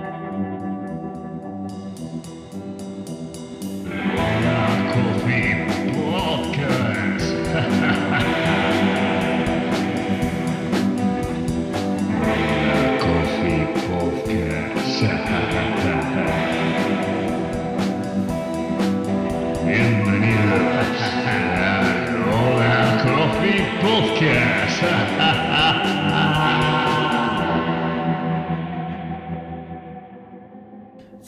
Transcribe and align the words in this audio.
Coffee 0.00 0.49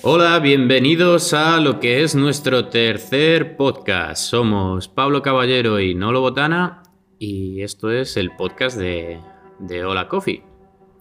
Hola, 0.05 0.41
bienvenidos 0.41 1.33
a 1.33 1.61
lo 1.61 1.79
que 1.79 2.03
es 2.03 2.17
nuestro 2.17 2.67
tercer 2.67 3.57
podcast. 3.57 4.21
Somos 4.21 4.89
Pablo 4.89 5.23
Caballero 5.23 5.79
y 5.79 5.95
Nolo 5.95 6.21
Botana 6.21 6.83
y 7.21 7.63
esto 7.63 7.89
es 7.93 8.17
el 8.17 8.33
podcast 8.33 8.77
de, 8.77 9.21
de 9.61 9.85
Hola 9.85 10.09
Coffee. 10.09 10.43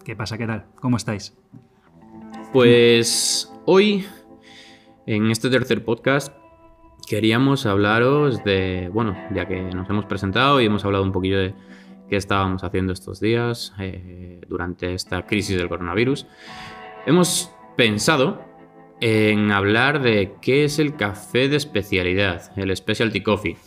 ¿Qué 0.05 0.15
pasa? 0.15 0.37
¿Qué 0.37 0.45
tal? 0.45 0.65
¿Cómo 0.75 0.97
estáis? 0.97 1.35
Pues 2.53 3.51
hoy, 3.65 4.05
en 5.07 5.31
este 5.31 5.49
tercer 5.49 5.83
podcast, 5.83 6.31
queríamos 7.09 7.65
hablaros 7.65 8.43
de, 8.43 8.91
bueno, 8.93 9.17
ya 9.33 9.47
que 9.47 9.63
nos 9.63 9.89
hemos 9.89 10.05
presentado 10.05 10.61
y 10.61 10.67
hemos 10.67 10.85
hablado 10.85 11.03
un 11.03 11.11
poquillo 11.11 11.39
de 11.39 11.55
qué 12.07 12.17
estábamos 12.17 12.63
haciendo 12.63 12.93
estos 12.93 13.19
días 13.19 13.73
eh, 13.79 14.41
durante 14.47 14.93
esta 14.93 15.25
crisis 15.25 15.57
del 15.57 15.69
coronavirus, 15.69 16.27
hemos 17.07 17.49
pensado 17.75 18.50
en 19.01 19.51
hablar 19.51 20.01
de 20.01 20.35
qué 20.41 20.63
es 20.63 20.79
el 20.79 20.95
café 20.95 21.49
de 21.49 21.57
especialidad, 21.57 22.51
el 22.55 22.75
specialty 22.75 23.21
coffee. 23.21 23.57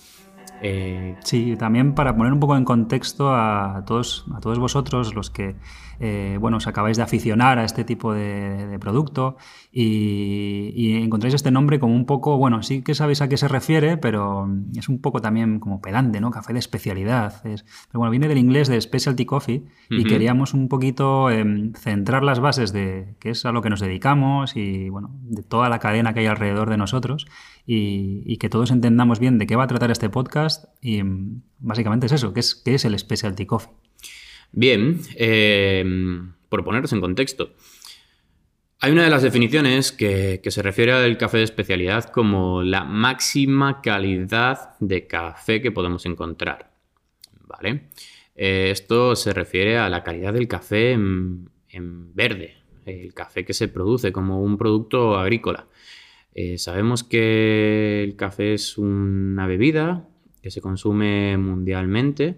Eh, 0.63 1.17
Sí, 1.25 1.57
también 1.57 1.95
para 1.95 2.17
poner 2.17 2.33
un 2.33 2.41
poco 2.41 2.57
en 2.57 2.65
contexto 2.65 3.35
a 3.35 3.83
todos, 3.87 4.25
a 4.35 4.41
todos 4.41 4.59
vosotros, 4.59 5.15
los 5.15 5.31
que 5.31 5.57
eh, 6.01 6.37
bueno, 6.41 6.57
os 6.59 6.67
acabáis 6.67 6.97
de 6.97 7.03
aficionar 7.03 7.59
a 7.59 7.65
este 7.65 7.85
tipo 7.85 8.13
de, 8.13 8.67
de 8.67 8.79
producto 8.79 9.37
y, 9.73 10.73
y 10.75 11.03
encontráis 11.03 11.35
este 11.35 11.51
nombre 11.51 11.79
como 11.79 11.95
un 11.95 12.07
poco, 12.07 12.37
bueno, 12.39 12.63
sí 12.63 12.83
que 12.83 12.95
sabéis 12.95 13.21
a 13.23 13.29
qué 13.29 13.37
se 13.37 13.49
refiere, 13.49 13.97
pero 13.97 14.49
es 14.77 14.89
un 14.89 15.01
poco 15.01 15.21
también 15.21 15.61
como 15.61 15.81
pedante, 15.81 16.21
¿no? 16.21 16.31
Café 16.31 16.53
de 16.53 16.59
especialidad. 16.59 17.45
Es- 17.47 17.65
pero 17.89 17.99
bueno, 18.01 18.11
viene 18.11 18.29
del 18.29 18.39
inglés 18.39 18.69
de 18.69 18.81
specialty 18.81 19.25
coffee 19.27 19.65
y 20.01 20.05
queríamos 20.05 20.55
un 20.55 20.69
poquito 20.69 21.31
em, 21.31 21.73
centrar 21.75 22.23
las 22.25 22.41
bases 22.41 22.73
de 22.73 23.15
qué 23.21 23.31
es 23.31 23.45
a 23.45 23.53
lo 23.53 23.63
que 23.63 23.71
nos 23.71 23.81
dedicamos 23.81 24.57
y, 24.57 24.89
bueno, 24.89 25.11
de 25.23 25.43
toda 25.43 25.69
la 25.69 25.79
cadena 25.79 26.15
que 26.15 26.21
hay 26.21 26.27
alrededor 26.27 26.71
de 26.71 26.77
nosotros 26.77 27.27
y, 27.67 28.23
y 28.27 28.37
que 28.39 28.49
todos 28.49 28.71
entendamos 28.71 29.19
bien 29.21 29.39
de 29.39 29.47
qué 29.47 29.57
va 29.57 29.65
a 29.65 29.69
tratar 29.69 29.91
este 29.91 30.09
podcast 30.11 30.65
y 30.81 30.99
em, 30.99 31.43
básicamente 31.59 32.07
es 32.07 32.13
eso, 32.13 32.33
qué 32.33 32.41
es, 32.41 32.55
qué 32.55 32.75
es 32.75 32.85
el 32.85 32.99
specialty 32.99 33.47
coffee. 33.47 33.73
Bien, 34.57 35.01
eh, 35.17 35.85
por 36.49 36.65
poneros 36.65 36.93
en 36.93 37.01
contexto. 37.01 37.55
Hay 38.81 38.93
una 38.93 39.05
de 39.05 39.11
las 39.11 39.23
definiciones 39.23 39.91
que, 39.91 40.41
se 40.45 40.63
refiere 40.63 40.93
al 40.93 41.19
café 41.19 41.39
de 41.39 41.45
especialidad 41.45 42.05
como 42.05 42.63
la 42.63 42.85
máxima 42.85 43.81
calidad 43.81 44.79
de 44.79 45.07
café 45.07 45.61
que 45.61 45.73
podemos 45.73 46.07
encontrar. 46.07 46.71
¿Vale? 47.47 47.89
Eh, 48.37 48.69
esto 48.71 49.17
se 49.17 49.33
refiere 49.33 49.79
a 49.79 49.89
la 49.89 50.05
calidad 50.05 50.33
del 50.33 50.49
café 50.49 50.93
en, 50.93 51.51
en 51.69 52.15
verde, 52.15 52.55
el 52.85 53.13
café 53.13 53.45
que 53.45 53.55
se 53.55 53.69
produce 53.69 54.13
como 54.13 54.41
un 54.41 54.57
producto 54.57 55.17
agrícola. 55.17 55.67
Eh, 56.35 56.59
sabemos 56.59 57.03
que 57.03 58.05
el 58.05 58.17
café 58.17 58.55
es 58.55 58.79
una 58.79 59.47
bebida 59.47 60.09
que 60.43 60.51
se 60.51 60.61
consume 60.61 61.37
mundialmente, 61.39 62.37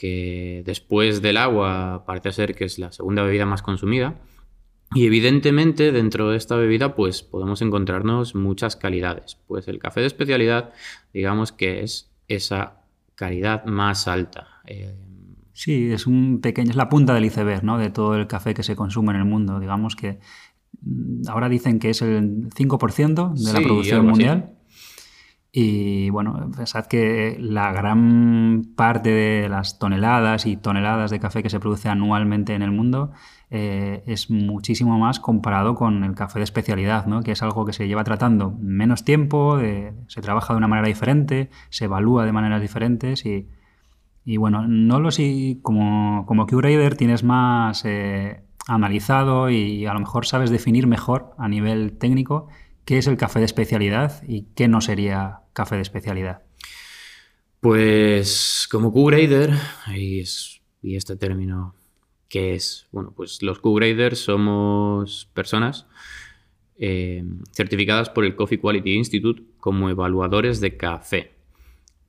que 0.00 0.62
después 0.64 1.20
del 1.20 1.36
agua 1.36 2.04
parece 2.06 2.32
ser 2.32 2.54
que 2.54 2.64
es 2.64 2.78
la 2.78 2.90
segunda 2.90 3.22
bebida 3.22 3.44
más 3.44 3.60
consumida. 3.60 4.14
Y 4.94 5.04
evidentemente 5.04 5.92
dentro 5.92 6.30
de 6.30 6.38
esta 6.38 6.56
bebida 6.56 6.94
pues 6.94 7.22
podemos 7.22 7.60
encontrarnos 7.60 8.34
muchas 8.34 8.76
calidades. 8.76 9.36
Pues 9.46 9.68
el 9.68 9.78
café 9.78 10.00
de 10.00 10.06
especialidad 10.06 10.72
digamos 11.12 11.52
que 11.52 11.82
es 11.82 12.10
esa 12.28 12.80
calidad 13.14 13.66
más 13.66 14.08
alta. 14.08 14.62
Eh, 14.64 14.96
Sí, 15.52 15.92
es 15.92 16.06
un 16.06 16.40
pequeño, 16.40 16.70
es 16.70 16.76
la 16.76 16.88
punta 16.88 17.12
del 17.12 17.26
iceberg, 17.26 17.62
¿no? 17.62 17.76
De 17.76 17.90
todo 17.90 18.14
el 18.14 18.26
café 18.26 18.54
que 18.54 18.62
se 18.62 18.74
consume 18.74 19.10
en 19.10 19.18
el 19.18 19.26
mundo. 19.26 19.60
Digamos 19.60 19.94
que 19.94 20.18
mm, 20.80 21.28
ahora 21.28 21.50
dicen 21.50 21.78
que 21.78 21.90
es 21.90 22.00
el 22.00 22.48
5% 22.48 23.34
de 23.34 23.52
la 23.52 23.60
producción 23.60 24.08
así. 24.08 24.24
Y 25.52 26.10
bueno, 26.10 26.48
pensad 26.56 26.86
que 26.86 27.36
la 27.40 27.72
gran 27.72 28.72
parte 28.76 29.10
de 29.10 29.48
las 29.48 29.80
toneladas 29.80 30.46
y 30.46 30.56
toneladas 30.56 31.10
de 31.10 31.18
café 31.18 31.42
que 31.42 31.50
se 31.50 31.58
produce 31.58 31.88
anualmente 31.88 32.54
en 32.54 32.62
el 32.62 32.70
mundo 32.70 33.10
eh, 33.50 34.04
es 34.06 34.30
muchísimo 34.30 34.96
más 35.00 35.18
comparado 35.18 35.74
con 35.74 36.04
el 36.04 36.14
café 36.14 36.38
de 36.38 36.44
especialidad, 36.44 37.06
¿no? 37.06 37.22
que 37.22 37.32
es 37.32 37.42
algo 37.42 37.64
que 37.64 37.72
se 37.72 37.88
lleva 37.88 38.04
tratando 38.04 38.52
menos 38.60 39.04
tiempo, 39.04 39.58
se 39.58 40.20
trabaja 40.20 40.54
de 40.54 40.58
una 40.58 40.68
manera 40.68 40.86
diferente, 40.86 41.50
se 41.68 41.86
evalúa 41.86 42.24
de 42.24 42.32
maneras 42.32 42.60
diferentes 42.60 43.26
y, 43.26 43.48
y 44.24 44.36
bueno, 44.36 44.68
no 44.68 45.00
lo 45.00 45.10
sé, 45.10 45.58
como, 45.62 46.26
como 46.26 46.46
Q-Grader 46.46 46.96
tienes 46.96 47.24
más 47.24 47.84
eh, 47.84 48.44
analizado 48.68 49.50
y 49.50 49.84
a 49.86 49.94
lo 49.94 50.00
mejor 50.00 50.26
sabes 50.26 50.50
definir 50.50 50.86
mejor 50.86 51.34
a 51.38 51.48
nivel 51.48 51.98
técnico 51.98 52.46
qué 52.90 52.98
es 52.98 53.06
el 53.06 53.16
café 53.16 53.38
de 53.38 53.44
especialidad 53.44 54.20
y 54.26 54.46
qué 54.56 54.66
no 54.66 54.80
sería 54.80 55.42
café 55.52 55.76
de 55.76 55.82
especialidad. 55.82 56.42
Pues 57.60 58.66
como 58.68 58.90
Q-Grader, 58.92 59.52
y, 59.94 60.18
es- 60.18 60.60
y 60.82 60.96
este 60.96 61.14
término, 61.14 61.76
¿qué 62.28 62.54
es? 62.56 62.88
Bueno, 62.90 63.12
pues 63.14 63.42
los 63.42 63.60
Q-Graders 63.60 64.18
somos 64.18 65.30
personas 65.34 65.86
eh, 66.80 67.22
certificadas 67.52 68.10
por 68.10 68.24
el 68.24 68.34
Coffee 68.34 68.58
Quality 68.58 68.94
Institute 68.94 69.40
como 69.60 69.88
evaluadores 69.88 70.60
de 70.60 70.76
café, 70.76 71.30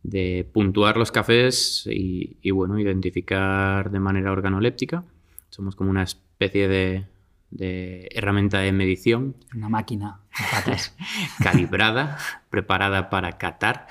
de 0.01 0.49
puntuar 0.51 0.97
los 0.97 1.11
cafés 1.11 1.87
y, 1.91 2.37
y, 2.41 2.49
bueno, 2.49 2.79
identificar 2.79 3.91
de 3.91 3.99
manera 3.99 4.31
organoléptica. 4.31 5.03
Somos 5.51 5.75
como 5.75 5.91
una 5.91 6.01
especie 6.01 6.67
de, 6.67 7.05
de 7.51 8.09
herramienta 8.15 8.61
de 8.61 8.71
medición 8.71 9.35
Una 9.53 9.69
máquina 9.69 10.20
calibrada, 11.43 12.17
preparada 12.49 13.09
para 13.09 13.37
catar. 13.37 13.87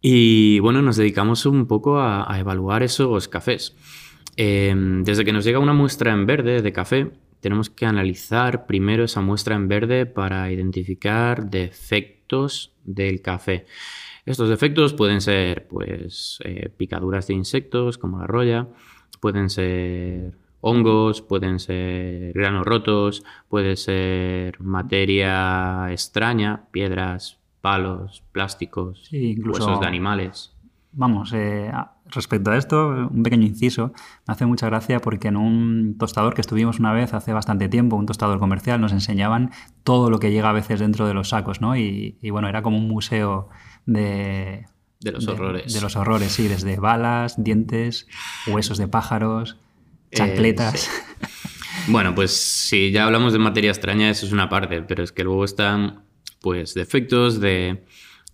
Y 0.00 0.58
bueno, 0.60 0.82
nos 0.82 0.96
dedicamos 0.96 1.46
un 1.46 1.66
poco 1.66 2.00
a, 2.00 2.38
evaluar 2.38 2.82
esos 2.82 3.28
cafés. 3.28 3.74
Eh, 4.36 4.74
desde 5.02 5.24
que 5.24 5.32
nos 5.32 5.44
llega 5.44 5.58
una 5.58 5.72
muestra 5.72 6.12
en 6.12 6.26
verde 6.26 6.60
de 6.60 6.72
café, 6.72 7.10
tenemos 7.40 7.70
que 7.70 7.86
analizar 7.86 8.66
primero 8.66 9.04
esa 9.04 9.20
muestra 9.20 9.54
en 9.54 9.68
verde 9.68 10.06
para 10.06 10.50
identificar 10.50 11.50
defectos 11.50 12.72
del 12.84 13.20
café. 13.20 13.66
Estos 14.24 14.48
defectos 14.48 14.94
pueden 14.94 15.20
ser 15.20 15.66
pues, 15.68 16.38
eh, 16.44 16.70
picaduras 16.74 17.26
de 17.26 17.34
insectos 17.34 17.98
como 17.98 18.18
la 18.18 18.26
roya, 18.26 18.68
pueden 19.20 19.50
ser 19.50 20.38
hongos, 20.66 21.20
pueden 21.20 21.58
ser 21.58 22.32
granos 22.32 22.64
rotos, 22.64 23.22
puede 23.48 23.76
ser 23.76 24.60
materia 24.60 25.90
extraña, 25.90 26.64
piedras, 26.70 27.38
palos, 27.60 28.22
plásticos, 28.32 29.04
Sí, 29.10 29.32
incluso- 29.32 29.64
huesos 29.66 29.80
de 29.80 29.86
animales. 29.86 30.50
Vamos, 30.96 31.32
eh, 31.34 31.72
respecto 32.06 32.52
a 32.52 32.56
esto, 32.56 33.08
un 33.10 33.22
pequeño 33.24 33.44
inciso. 33.46 33.92
Me 34.28 34.32
hace 34.32 34.46
mucha 34.46 34.66
gracia 34.66 35.00
porque 35.00 35.26
en 35.28 35.36
un 35.36 35.96
tostador 35.98 36.34
que 36.34 36.40
estuvimos 36.40 36.78
una 36.78 36.92
vez 36.92 37.14
hace 37.14 37.32
bastante 37.32 37.68
tiempo, 37.68 37.96
un 37.96 38.06
tostador 38.06 38.38
comercial, 38.38 38.80
nos 38.80 38.92
enseñaban 38.92 39.50
todo 39.82 40.08
lo 40.08 40.20
que 40.20 40.30
llega 40.30 40.50
a 40.50 40.52
veces 40.52 40.78
dentro 40.78 41.06
de 41.08 41.12
los 41.14 41.30
sacos, 41.30 41.60
¿no? 41.60 41.76
Y, 41.76 42.16
y 42.22 42.30
bueno, 42.30 42.48
era 42.48 42.62
como 42.62 42.78
un 42.78 42.86
museo 42.88 43.48
de... 43.86 44.66
De 45.00 45.12
los 45.12 45.26
horrores. 45.28 45.74
De 45.74 45.80
los 45.80 45.96
horrores, 45.96 46.32
sí, 46.32 46.46
desde 46.48 46.78
balas, 46.78 47.42
dientes, 47.42 48.06
huesos 48.46 48.78
de 48.78 48.86
pájaros, 48.88 49.58
Eh, 50.14 50.16
chancletas. 50.16 50.80
sí. 50.80 50.90
Bueno, 51.88 52.14
pues 52.14 52.30
si 52.34 52.92
ya 52.92 53.04
hablamos 53.04 53.32
de 53.34 53.38
materia 53.38 53.70
extraña, 53.70 54.08
eso 54.08 54.24
es 54.24 54.32
una 54.32 54.48
parte, 54.48 54.80
pero 54.82 55.02
es 55.02 55.12
que 55.12 55.22
luego 55.22 55.44
están, 55.44 56.04
pues, 56.40 56.72
defectos 56.72 57.40
de, 57.40 57.84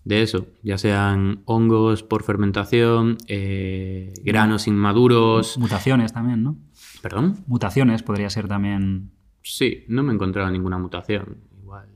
de 0.05 0.21
eso, 0.21 0.47
ya 0.63 0.77
sean 0.77 1.41
hongos 1.45 2.01
por 2.03 2.23
fermentación, 2.23 3.17
eh, 3.27 4.13
granos 4.23 4.67
inmaduros. 4.67 5.57
Mutaciones 5.57 6.13
también, 6.13 6.43
¿no? 6.43 6.57
¿Perdón? 7.01 7.43
Mutaciones 7.47 8.03
podría 8.03 8.29
ser 8.29 8.47
también... 8.47 9.11
Sí, 9.43 9.85
no 9.87 10.03
me 10.03 10.11
he 10.11 10.15
encontrado 10.15 10.49
ninguna 10.49 10.77
mutación. 10.77 11.39
Igual, 11.61 11.89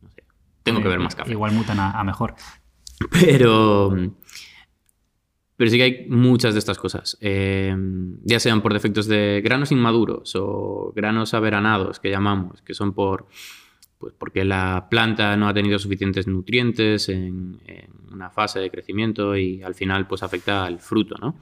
no 0.00 0.08
sé. 0.10 0.24
Tengo 0.62 0.80
que 0.80 0.88
ver 0.88 1.00
más 1.00 1.16
café. 1.16 1.32
Igual 1.32 1.52
mutan 1.52 1.80
a, 1.80 1.90
a 1.90 2.04
mejor. 2.04 2.34
Pero, 3.10 3.94
Pero 5.62 5.70
sí 5.70 5.76
que 5.76 5.84
hay 5.84 6.06
muchas 6.08 6.54
de 6.54 6.58
estas 6.58 6.76
cosas, 6.76 7.16
eh, 7.20 7.72
ya 8.24 8.40
sean 8.40 8.62
por 8.62 8.72
defectos 8.72 9.06
de 9.06 9.40
granos 9.44 9.70
inmaduros 9.70 10.34
o 10.34 10.92
granos 10.92 11.34
averanados, 11.34 12.00
que 12.00 12.10
llamamos, 12.10 12.62
que 12.62 12.74
son 12.74 12.94
por, 12.94 13.28
pues 13.96 14.12
porque 14.18 14.44
la 14.44 14.88
planta 14.90 15.36
no 15.36 15.46
ha 15.46 15.54
tenido 15.54 15.78
suficientes 15.78 16.26
nutrientes 16.26 17.08
en, 17.08 17.60
una 18.10 18.28
fase 18.30 18.58
de 18.58 18.72
crecimiento 18.72 19.36
y 19.36 19.62
al 19.62 19.76
final 19.76 20.08
pues 20.08 20.24
afecta 20.24 20.64
al 20.64 20.80
fruto, 20.80 21.14
¿no? 21.20 21.38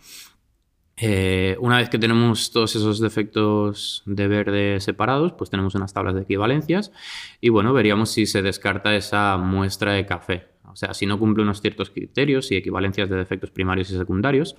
Eh, 0.99 1.57
una 1.59 1.79
vez 1.79 1.89
que 1.89 1.99
tenemos 1.99 2.51
todos 2.51 2.77
esos 2.77 3.01
defectos 3.01 4.03
de 4.05 4.29
verde 4.29 4.81
separados, 4.81 5.33
pues 5.33 5.49
tenemos 5.49 5.75
unas 5.75 5.95
tablas 5.95 6.15
de 6.15 6.21
equivalencias 6.21 6.93
y 7.41 7.49
bueno, 7.49 7.73
veríamos 7.73 8.11
si 8.11 8.27
se 8.27 8.43
descarta 8.43 8.95
esa 8.95 9.39
muestra 9.39 9.95
de 9.95 10.05
café. 10.05 10.50
O 10.73 10.77
sea, 10.77 10.95
si 10.95 11.07
no 11.07 11.19
cumple 11.19 11.43
unos 11.43 11.61
ciertos 11.61 11.91
criterios 11.91 12.51
y 12.53 12.57
equivalencias 12.57 13.09
de 13.11 13.17
defectos 13.17 13.51
primarios 13.51 13.91
y 13.91 13.97
secundarios, 13.99 14.57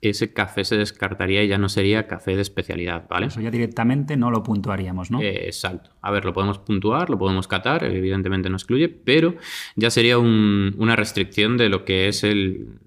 ese 0.00 0.32
café 0.32 0.64
se 0.64 0.76
descartaría 0.76 1.42
y 1.42 1.48
ya 1.48 1.58
no 1.58 1.68
sería 1.68 2.06
café 2.06 2.36
de 2.36 2.42
especialidad, 2.42 3.08
¿vale? 3.08 3.26
Eso 3.26 3.40
ya 3.40 3.50
directamente 3.50 4.16
no 4.16 4.30
lo 4.30 4.44
puntuaríamos, 4.44 5.10
¿no? 5.10 5.20
Eh, 5.20 5.46
exacto. 5.46 5.90
A 6.02 6.12
ver, 6.12 6.24
lo 6.24 6.32
podemos 6.32 6.58
puntuar, 6.60 7.10
lo 7.10 7.18
podemos 7.18 7.48
catar, 7.48 7.82
evidentemente 7.82 8.48
no 8.48 8.56
excluye, 8.56 8.88
pero 8.88 9.34
ya 9.74 9.90
sería 9.90 10.18
un- 10.18 10.74
una 10.78 10.94
restricción 10.94 11.56
de 11.56 11.68
lo 11.68 11.84
que 11.84 12.06
es 12.06 12.22
el 12.22 12.78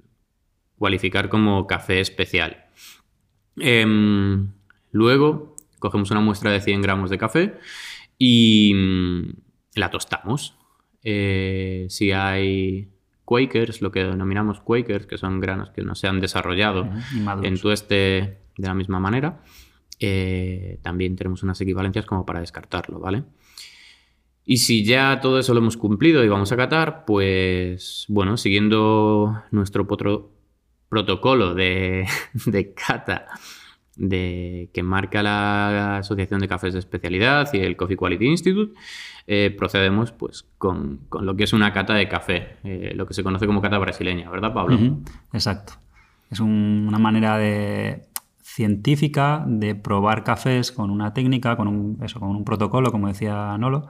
cualificar 0.78 1.28
como 1.28 1.68
café 1.68 2.00
especial. 2.00 2.66
Em, 3.58 4.48
luego 4.92 5.56
cogemos 5.80 6.12
una 6.12 6.22
muestra 6.22 6.52
de 6.52 6.62
100 6.62 6.82
gramos 6.82 7.10
de 7.10 7.18
café 7.18 7.54
y 8.18 8.72
mm, 8.74 9.30
la 9.76 9.90
tostamos. 9.90 10.56
Eh, 11.04 11.88
si 11.90 12.12
hay 12.12 12.90
Quakers, 13.26 13.82
lo 13.82 13.92
que 13.92 14.04
denominamos 14.04 14.60
Quakers, 14.62 15.06
que 15.08 15.18
son 15.18 15.40
granos 15.40 15.70
que 15.72 15.84
no 15.84 15.96
se 15.96 16.08
han 16.08 16.20
desarrollado 16.20 16.90
inmaduros. 17.16 17.48
en 17.52 17.60
tueste 17.60 17.96
de 18.58 18.68
la 18.68 18.74
misma 18.74 19.00
manera, 19.00 19.42
eh, 20.00 20.80
también 20.82 21.16
tenemos 21.16 21.44
unas 21.44 21.60
equivalencias 21.62 22.06
como 22.06 22.26
para 22.26 22.40
descartarlo, 22.42 23.00
¿vale? 23.00 23.24
Y 24.44 24.58
si 24.58 24.84
ya 24.84 25.20
todo 25.22 25.40
eso 25.40 25.54
lo 25.54 25.60
hemos 25.60 25.78
cumplido 25.78 26.24
y 26.24 26.28
vamos 26.28 26.52
a 26.52 26.58
catar, 26.58 27.06
pues 27.06 28.06
bueno, 28.10 28.38
siguiendo 28.38 29.42
nuestro 29.52 29.88
potro- 29.88 30.30
protocolo 30.90 31.54
de, 31.54 32.06
de 32.48 32.74
cata 32.74 33.28
de, 34.02 34.70
que 34.74 34.84
marca 34.84 35.22
la 35.24 35.98
Asociación 35.98 36.40
de 36.42 36.48
Cafés 36.48 36.74
de 36.74 36.80
Especialidad 36.80 37.48
y 37.54 37.60
el 37.60 37.76
Coffee 37.78 37.96
Quality 37.98 38.26
Institute, 38.26 38.74
eh, 39.28 39.54
procedemos 39.58 40.12
pues 40.12 40.46
con, 40.58 41.02
con 41.10 41.26
lo 41.26 41.36
que 41.36 41.44
es 41.44 41.54
una 41.54 41.72
cata 41.72 41.94
de 41.94 42.08
café, 42.10 42.58
eh, 42.64 42.94
lo 42.96 43.06
que 43.06 43.14
se 43.14 43.24
conoce 43.24 43.46
como 43.48 43.62
cata 43.62 43.78
brasileña, 43.78 44.30
¿verdad, 44.30 44.54
Pablo? 44.54 44.78
Exacto. 45.34 45.74
Es 46.30 46.40
un- 46.40 46.86
una 46.88 46.98
manera 47.00 47.38
de, 47.38 48.04
científica 48.42 49.44
de 49.48 49.76
probar 49.76 50.24
cafés 50.24 50.72
con 50.72 50.90
una 50.92 51.14
técnica, 51.14 51.56
con 51.56 51.68
un, 51.68 51.98
eso, 52.04 52.20
con 52.20 52.30
un 52.30 52.44
protocolo, 52.44 52.92
como 52.92 53.08
decía 53.08 53.58
Nolo, 53.58 53.88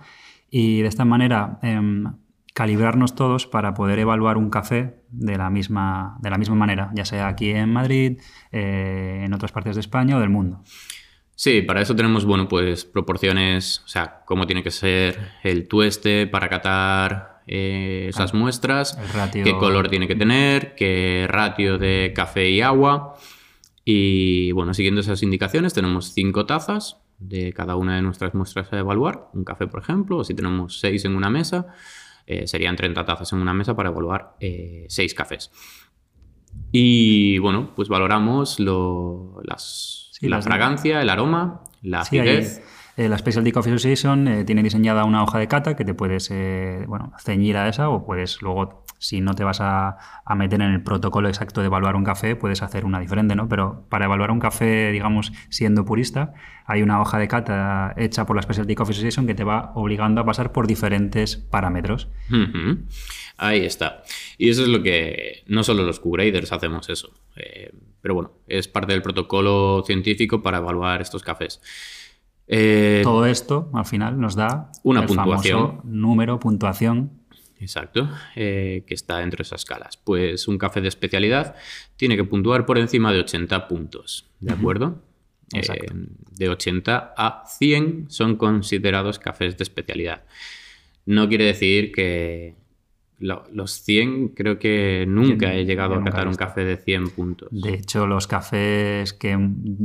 y 0.49 0.81
de 0.81 0.87
esta 0.87 1.05
manera 1.05 1.59
em, 1.63 2.05
calibrarnos 2.53 3.15
todos 3.15 3.47
para 3.47 3.73
poder 3.73 3.99
evaluar 3.99 4.37
un 4.37 4.49
café 4.49 5.01
de 5.09 5.37
la 5.37 5.49
misma, 5.49 6.17
de 6.21 6.29
la 6.29 6.37
misma 6.37 6.55
manera, 6.55 6.91
ya 6.93 7.05
sea 7.05 7.27
aquí 7.27 7.49
en 7.51 7.71
Madrid, 7.71 8.19
eh, 8.51 9.21
en 9.25 9.33
otras 9.33 9.51
partes 9.51 9.75
de 9.75 9.79
España 9.81 10.17
o 10.17 10.19
del 10.19 10.29
mundo. 10.29 10.61
Sí, 11.35 11.61
para 11.61 11.81
eso 11.81 11.95
tenemos, 11.95 12.25
bueno, 12.25 12.47
pues 12.47 12.85
proporciones, 12.85 13.81
o 13.85 13.87
sea, 13.87 14.21
cómo 14.25 14.45
tiene 14.45 14.61
que 14.63 14.69
ser 14.71 15.17
el 15.43 15.67
tueste 15.67 16.27
para 16.27 16.49
catar 16.49 17.41
eh, 17.47 18.07
esas 18.09 18.33
muestras, 18.33 18.99
ratio- 19.13 19.43
qué 19.43 19.53
color 19.57 19.89
tiene 19.89 20.07
que 20.07 20.15
tener, 20.15 20.75
qué 20.75 21.25
ratio 21.27 21.77
de 21.79 22.11
café 22.15 22.49
y 22.49 22.61
agua. 22.61 23.15
Y 23.83 24.51
bueno, 24.51 24.73
siguiendo 24.75 25.01
esas 25.01 25.23
indicaciones, 25.23 25.73
tenemos 25.73 26.13
cinco 26.13 26.45
tazas 26.45 26.97
de 27.17 27.51
cada 27.53 27.75
una 27.75 27.95
de 27.95 28.03
nuestras 28.03 28.35
muestras 28.35 28.71
a 28.71 28.77
evaluar. 28.77 29.29
Un 29.33 29.43
café, 29.43 29.65
por 29.65 29.81
ejemplo, 29.81 30.17
o 30.17 30.23
si 30.23 30.35
tenemos 30.35 30.79
seis 30.79 31.03
en 31.05 31.15
una 31.15 31.31
mesa, 31.31 31.67
eh, 32.27 32.47
serían 32.47 32.75
30 32.75 33.05
tazas 33.05 33.31
en 33.33 33.39
una 33.39 33.53
mesa 33.53 33.75
para 33.75 33.89
evaluar 33.89 34.35
eh, 34.39 34.85
seis 34.89 35.13
cafés. 35.13 35.51
Y 36.71 37.37
bueno, 37.39 37.71
pues 37.75 37.89
valoramos 37.89 38.59
lo- 38.59 39.41
las, 39.43 40.09
Sí, 40.13 40.27
la 40.27 40.37
las- 40.37 40.45
fragancia, 40.45 41.01
el 41.01 41.09
aroma, 41.09 41.63
la 41.81 42.03
Sí, 42.05 42.19
acidez. 42.19 42.61
Eh, 42.97 43.07
la 43.07 43.17
Specialty 43.17 43.51
Coffee 43.51 43.73
Association 43.73 44.27
eh, 44.27 44.43
tiene 44.43 44.63
diseñada 44.63 45.05
una 45.05 45.23
hoja 45.23 45.39
de 45.39 45.47
cata 45.47 45.75
que 45.75 45.85
te 45.85 45.93
puedes 45.93 46.29
eh, 46.29 46.83
bueno, 46.87 47.13
ceñir 47.23 47.55
a 47.55 47.69
esa 47.69 47.89
o 47.89 48.05
puedes 48.05 48.41
luego, 48.41 48.83
si 48.99 49.21
no 49.21 49.33
te 49.33 49.45
vas 49.45 49.59
a, 49.61 49.97
meter 50.35 50.61
en 50.61 50.71
el 50.71 50.83
protocolo 50.83 51.29
exacto 51.29 51.61
de 51.61 51.67
evaluar 51.67 51.95
un 51.95 52.03
café, 52.03 52.35
puedes 52.35 52.61
hacer 52.61 52.85
una 52.85 52.99
diferente, 52.99 53.35
¿no? 53.35 53.47
Pero 53.47 53.85
para 53.89 54.05
evaluar 54.05 54.31
un 54.31 54.39
café, 54.39 54.91
digamos, 54.91 55.31
siendo 55.49 55.85
purista, 55.85 56.33
hay 56.65 56.81
una 56.81 57.01
hoja 57.01 57.17
de 57.17 57.27
cata 57.27 57.93
hecha 57.97 58.25
por 58.25 58.35
la 58.35 58.41
Specialty 58.41 58.75
Coffee 58.75 58.93
Association 58.93 59.27
que 59.27 59.35
te 59.35 59.43
va 59.43 59.71
obligando 59.75 60.21
a 60.21 60.25
pasar 60.25 60.51
por 60.51 60.67
diferentes 60.67 61.37
parámetros. 61.37 62.09
Ahí 63.37 63.65
está. 63.65 64.03
Y 64.37 64.49
eso 64.49 64.63
es 64.63 64.67
lo 64.67 64.83
que 64.83 65.43
no 65.47 65.63
solo 65.63 65.83
los 65.83 65.99
Q-graders 65.99 66.51
hacemos 66.51 66.89
eso. 66.89 67.13
pero 68.01 68.15
bueno, 68.15 68.31
es 68.47 68.67
parte 68.67 68.93
del 68.93 69.01
protocolo 69.01 69.83
científico 69.85 70.41
para 70.41 70.59
evaluar 70.59 71.01
estos 71.01 71.23
cafés. 71.23 71.61
Eh, 72.53 72.99
Todo 73.03 73.25
esto, 73.25 73.69
al 73.73 73.85
final, 73.85 74.19
nos 74.19 74.35
da 74.35 74.69
Una 74.83 75.01
el 75.01 75.07
puntuación. 75.07 75.59
famoso 75.67 75.81
número, 75.85 76.37
puntuación. 76.37 77.11
Exacto, 77.59 78.09
eh, 78.35 78.83
que 78.85 78.93
está 78.93 79.19
dentro 79.19 79.37
de 79.37 79.43
esas 79.43 79.61
escalas. 79.61 79.95
Pues 79.95 80.47
un 80.49 80.57
café 80.57 80.81
de 80.81 80.89
especialidad 80.89 81.55
tiene 81.95 82.17
que 82.17 82.25
puntuar 82.25 82.65
por 82.65 82.77
encima 82.77 83.13
de 83.13 83.19
80 83.19 83.67
puntos, 83.69 84.29
¿de 84.41 84.51
acuerdo? 84.51 85.01
Exacto. 85.53 85.93
Eh, 85.93 86.07
de 86.31 86.49
80 86.49 87.13
a 87.15 87.43
100 87.47 88.07
son 88.09 88.35
considerados 88.35 89.17
cafés 89.17 89.57
de 89.57 89.63
especialidad. 89.63 90.23
No 91.05 91.29
quiere 91.29 91.45
decir 91.45 91.91
que 91.91 92.55
lo- 93.21 93.43
los 93.53 93.71
100, 93.83 94.29
creo 94.29 94.59
que 94.59 95.05
nunca 95.07 95.53
he 95.53 95.63
llegado 95.65 95.95
a 95.95 96.03
catar 96.03 96.27
un 96.27 96.33
café 96.35 96.65
de 96.65 96.75
100 96.77 97.09
puntos. 97.11 97.47
De 97.51 97.73
hecho, 97.75 98.07
los 98.07 98.27
cafés 98.27 99.13
que 99.13 99.37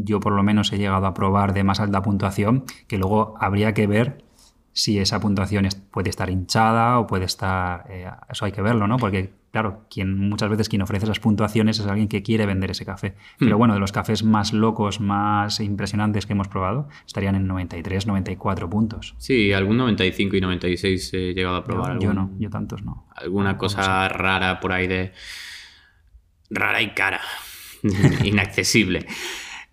yo 0.05 0.19
por 0.21 0.33
lo 0.33 0.43
menos 0.43 0.73
he 0.73 0.79
llegado 0.79 1.07
a 1.07 1.15
probar 1.15 1.53
de 1.55 1.63
más 1.63 1.79
alta 1.79 2.03
puntuación, 2.03 2.65
que 2.89 2.99
luego 2.99 3.35
habría 3.39 3.73
que 3.75 3.87
ver 3.87 4.25
si 4.73 4.99
esa 4.99 5.21
puntuación 5.21 5.67
puede 5.91 6.11
estar 6.11 6.29
hinchada 6.29 6.99
o 6.99 7.07
puede 7.07 7.25
estar... 7.25 7.85
eh, 7.89 8.11
eso 8.31 8.45
hay 8.45 8.53
que 8.53 8.61
verlo, 8.63 8.87
¿no? 8.87 8.97
Porque, 8.99 9.31
claro, 9.57 9.87
quien 9.89 10.19
muchas 10.19 10.51
veces 10.51 10.69
quien 10.69 10.83
ofrece 10.83 11.07
esas 11.07 11.19
puntuaciones 11.19 11.79
es 11.79 11.87
alguien 11.87 12.09
que 12.09 12.23
quiere 12.23 12.45
vender 12.45 12.71
ese 12.73 12.85
café. 12.85 13.15
Pero 13.39 13.57
bueno, 13.57 13.73
de 13.73 13.81
los 13.81 13.91
cafés 13.91 14.23
más 14.23 14.53
locos, 14.53 15.01
más 15.01 15.61
impresionantes 15.61 16.27
que 16.27 16.35
hemos 16.35 16.47
probado, 16.49 16.89
estarían 17.07 17.37
en 17.37 17.47
93, 17.47 18.07
94 18.07 18.69
puntos. 18.69 19.15
Sí, 19.17 19.55
algún 19.55 19.79
95 19.79 20.37
y 20.37 20.41
96 20.43 21.15
he 21.15 21.33
llegado 21.33 21.57
a 21.57 21.65
probar. 21.65 21.95
Yo, 21.95 22.01
yo 22.01 22.13
no, 22.13 22.33
yo 22.39 22.51
tantos 22.51 22.83
no. 22.83 23.07
alguna 23.17 23.53
No, 23.53 23.59
cosa 23.59 24.09
rara 24.11 24.61
por 24.61 24.73
ahí 24.73 24.87
de 24.89 25.13
rara 26.51 26.83
y 26.83 26.91
cara, 26.91 27.23
inaccesible. 28.25 29.07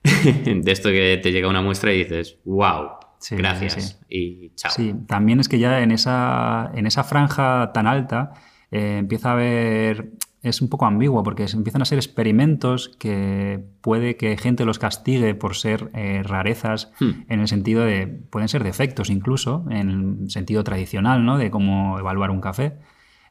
de 0.02 0.72
esto 0.72 0.90
que 0.92 1.20
te 1.22 1.34
llega 1.34 1.50
una 1.50 1.62
muestra 1.62 1.92
y 1.94 1.98
dices, 2.06 2.38
wow, 2.46 2.92
Sí, 3.20 3.36
gracias 3.36 3.74
sí. 3.74 3.96
y 4.10 4.50
chao. 4.56 4.72
Sí, 4.72 4.94
también 5.08 5.40
es 5.42 5.50
que 5.50 5.60
ya 5.60 5.82
en 5.82 5.92
esa, 5.92 6.72
en 6.74 6.86
esa 6.88 7.04
franja 7.04 7.72
tan 7.74 7.88
alta 7.88 8.34
eh, 8.74 8.98
empieza 8.98 9.30
a 9.30 9.34
haber. 9.34 10.12
Es 10.42 10.62
un 10.62 10.68
poco 10.68 10.86
ambiguo 10.86 11.24
porque 11.24 11.46
empiezan 11.54 11.82
a 11.82 11.86
ser 11.86 11.98
experimentos 11.98 12.90
que 13.00 13.64
puede 13.80 14.18
que 14.18 14.36
gente 14.36 14.66
los 14.66 14.78
castigue 14.78 15.36
por 15.36 15.56
ser 15.56 15.90
eh, 15.94 16.22
rarezas 16.22 16.92
Hmm. 17.00 17.24
en 17.30 17.40
el 17.40 17.48
sentido 17.48 17.86
de. 17.86 18.08
pueden 18.08 18.50
ser 18.50 18.64
defectos 18.64 19.10
incluso, 19.10 19.66
en 19.70 19.90
el 19.90 20.30
sentido 20.30 20.64
tradicional, 20.66 21.24
¿no? 21.26 21.38
De 21.38 21.50
cómo 21.50 21.98
evaluar 21.98 22.30
un 22.30 22.42
café. 22.42 22.74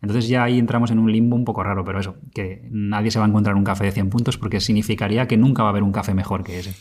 Entonces 0.00 0.26
ya 0.28 0.42
ahí 0.42 0.58
entramos 0.58 0.90
en 0.90 0.98
un 0.98 1.12
limbo 1.12 1.36
un 1.36 1.44
poco 1.44 1.62
raro, 1.62 1.84
pero 1.84 2.00
eso, 2.00 2.16
que 2.34 2.66
nadie 2.70 3.10
se 3.10 3.18
va 3.20 3.24
a 3.26 3.28
encontrar 3.28 3.54
un 3.54 3.62
café 3.62 3.84
de 3.84 3.92
100 3.92 4.10
puntos 4.10 4.36
porque 4.38 4.58
significaría 4.60 5.28
que 5.28 5.36
nunca 5.36 5.62
va 5.62 5.68
a 5.68 5.70
haber 5.70 5.82
un 5.84 5.92
café 5.92 6.14
mejor 6.14 6.42
que 6.42 6.58
ese. 6.58 6.74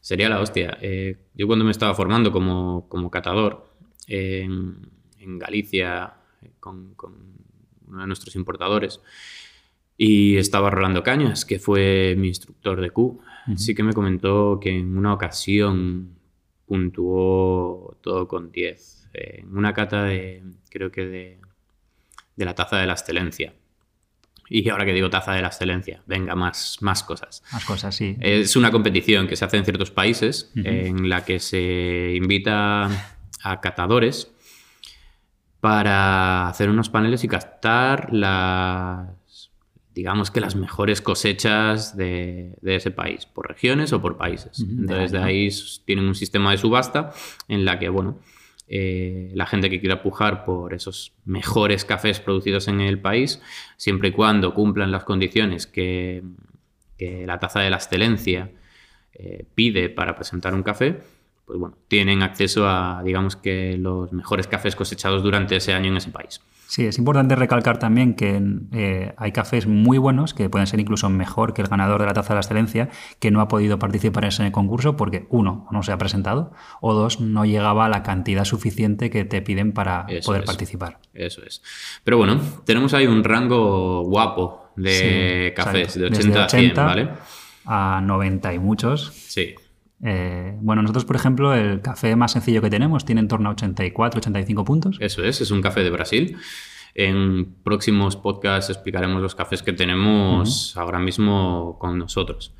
Sería 0.00 0.28
la 0.28 0.40
hostia. 0.40 0.78
Eh, 0.80 1.16
yo 1.34 1.46
cuando 1.46 1.64
me 1.64 1.70
estaba 1.72 1.94
formando 1.94 2.30
como, 2.32 2.86
como 2.88 3.10
catador 3.10 3.66
en, 4.06 4.76
en 5.18 5.38
Galicia 5.38 6.14
con, 6.60 6.94
con 6.94 7.14
uno 7.88 8.00
de 8.00 8.06
nuestros 8.06 8.36
importadores 8.36 9.00
y 9.96 10.36
estaba 10.36 10.70
Rolando 10.70 11.02
Cañas, 11.02 11.44
que 11.44 11.58
fue 11.58 12.14
mi 12.18 12.28
instructor 12.28 12.80
de 12.80 12.90
Q, 12.90 13.20
sí 13.56 13.74
que 13.74 13.82
me 13.82 13.92
comentó 13.92 14.58
que 14.60 14.70
en 14.70 14.96
una 14.96 15.12
ocasión 15.14 16.16
puntuó 16.66 17.96
todo 18.00 18.26
con 18.26 18.50
10. 18.50 19.08
eh, 19.14 19.40
en 19.42 19.56
una 19.56 19.72
cata 19.72 20.04
de, 20.04 20.42
creo 20.70 20.90
que 20.90 21.06
de, 21.06 21.38
de 22.36 22.44
la 22.44 22.54
taza 22.54 22.78
de 22.78 22.86
la 22.86 22.94
excelencia. 22.94 23.54
Y 24.50 24.68
ahora 24.68 24.84
que 24.84 24.92
digo 24.92 25.08
taza 25.08 25.32
de 25.32 25.40
la 25.40 25.48
excelencia, 25.48 26.02
venga, 26.06 26.34
más, 26.34 26.78
más 26.80 27.02
cosas. 27.02 27.42
Más 27.52 27.64
cosas, 27.64 27.94
sí. 27.94 28.16
Es 28.20 28.56
una 28.56 28.70
competición 28.70 29.26
que 29.26 29.36
se 29.36 29.44
hace 29.44 29.56
en 29.56 29.64
ciertos 29.64 29.90
países 29.90 30.50
en 30.56 31.08
la 31.08 31.24
que 31.24 31.38
se 31.38 32.12
invita 32.14 32.88
a 33.42 33.60
catadores 33.60 34.33
para 35.64 36.46
hacer 36.46 36.68
unos 36.68 36.90
paneles 36.90 37.24
y 37.24 37.28
captar 37.28 38.12
las, 38.12 39.50
digamos 39.94 40.30
que 40.30 40.40
las 40.40 40.56
mejores 40.56 41.00
cosechas 41.00 41.96
de, 41.96 42.54
de 42.60 42.76
ese 42.76 42.90
país, 42.90 43.24
por 43.24 43.48
regiones 43.48 43.94
o 43.94 44.02
por 44.02 44.18
países. 44.18 44.60
Entonces 44.60 45.10
de 45.10 45.20
ahí 45.20 45.48
tienen 45.86 46.04
un 46.04 46.14
sistema 46.14 46.50
de 46.50 46.58
subasta 46.58 47.14
en 47.48 47.64
la 47.64 47.78
que, 47.78 47.88
bueno, 47.88 48.18
eh, 48.68 49.30
la 49.34 49.46
gente 49.46 49.70
que 49.70 49.80
quiera 49.80 50.02
pujar 50.02 50.44
por 50.44 50.74
esos 50.74 51.14
mejores 51.24 51.86
cafés 51.86 52.20
producidos 52.20 52.68
en 52.68 52.82
el 52.82 53.00
país, 53.00 53.40
siempre 53.78 54.10
y 54.10 54.12
cuando 54.12 54.52
cumplan 54.52 54.92
las 54.92 55.04
condiciones 55.04 55.66
que, 55.66 56.24
que 56.98 57.26
la 57.26 57.38
taza 57.38 57.60
de 57.60 57.70
la 57.70 57.76
excelencia 57.76 58.50
eh, 59.14 59.46
pide 59.54 59.88
para 59.88 60.14
presentar 60.14 60.52
un 60.52 60.62
café, 60.62 61.00
pues 61.46 61.58
bueno, 61.58 61.76
tienen 61.88 62.22
acceso 62.22 62.66
a, 62.68 63.02
digamos 63.04 63.36
que, 63.36 63.76
los 63.78 64.12
mejores 64.12 64.46
cafés 64.46 64.76
cosechados 64.76 65.22
durante 65.22 65.56
ese 65.56 65.74
año 65.74 65.88
en 65.90 65.96
ese 65.98 66.10
país. 66.10 66.40
Sí, 66.66 66.86
es 66.86 66.98
importante 66.98 67.36
recalcar 67.36 67.78
también 67.78 68.14
que 68.14 68.42
eh, 68.72 69.12
hay 69.18 69.32
cafés 69.32 69.66
muy 69.66 69.98
buenos, 69.98 70.32
que 70.34 70.48
pueden 70.48 70.66
ser 70.66 70.80
incluso 70.80 71.08
mejor 71.10 71.52
que 71.52 71.60
el 71.62 71.68
ganador 71.68 72.00
de 72.00 72.06
la 72.06 72.14
taza 72.14 72.30
de 72.30 72.36
la 72.36 72.40
excelencia, 72.40 72.88
que 73.20 73.30
no 73.30 73.40
ha 73.42 73.48
podido 73.48 73.78
participar 73.78 74.24
en 74.24 74.28
ese 74.28 74.50
concurso 74.50 74.96
porque, 74.96 75.26
uno, 75.28 75.68
no 75.70 75.82
se 75.82 75.92
ha 75.92 75.98
presentado, 75.98 76.52
o 76.80 76.94
dos, 76.94 77.20
no 77.20 77.44
llegaba 77.44 77.84
a 77.84 77.88
la 77.88 78.02
cantidad 78.02 78.44
suficiente 78.44 79.10
que 79.10 79.24
te 79.24 79.42
piden 79.42 79.72
para 79.72 80.06
Eso 80.08 80.26
poder 80.30 80.42
es. 80.42 80.46
participar. 80.46 80.98
Eso 81.12 81.44
es. 81.44 81.62
Pero 82.02 82.16
bueno, 82.16 82.40
tenemos 82.64 82.94
ahí 82.94 83.06
un 83.06 83.22
rango 83.22 84.02
guapo 84.02 84.70
de 84.74 85.50
Sí, 85.50 85.54
cafés, 85.54 85.96
exacto. 85.96 86.00
de 86.00 86.10
Desde 86.10 86.30
80 86.30 86.44
a 86.44 86.48
100, 86.48 86.74
¿vale? 86.74 87.08
A 87.66 88.00
90 88.02 88.54
y 88.54 88.58
muchos. 88.58 89.12
Sí. 89.12 89.54
Eh, 90.06 90.56
bueno, 90.60 90.82
nosotros, 90.82 91.04
por 91.06 91.16
ejemplo, 91.16 91.54
el 91.54 91.80
café 91.80 92.14
más 92.14 92.32
sencillo 92.32 92.60
que 92.60 92.68
tenemos 92.70 93.04
tiene 93.04 93.22
en 93.22 93.28
torno 93.28 93.48
a 93.48 93.52
84, 93.52 94.18
85 94.18 94.64
puntos. 94.64 94.96
Eso 95.00 95.24
es, 95.24 95.40
es 95.40 95.50
un 95.50 95.62
café 95.62 95.82
de 95.82 95.90
Brasil. 95.90 96.36
En 96.94 97.54
próximos 97.64 98.16
podcasts 98.16 98.70
explicaremos 98.70 99.20
los 99.22 99.34
cafés 99.34 99.62
que 99.62 99.72
tenemos 99.72 100.76
ahora 100.76 100.98
mismo 100.98 101.76
con 101.80 101.98
nosotros. 101.98 102.54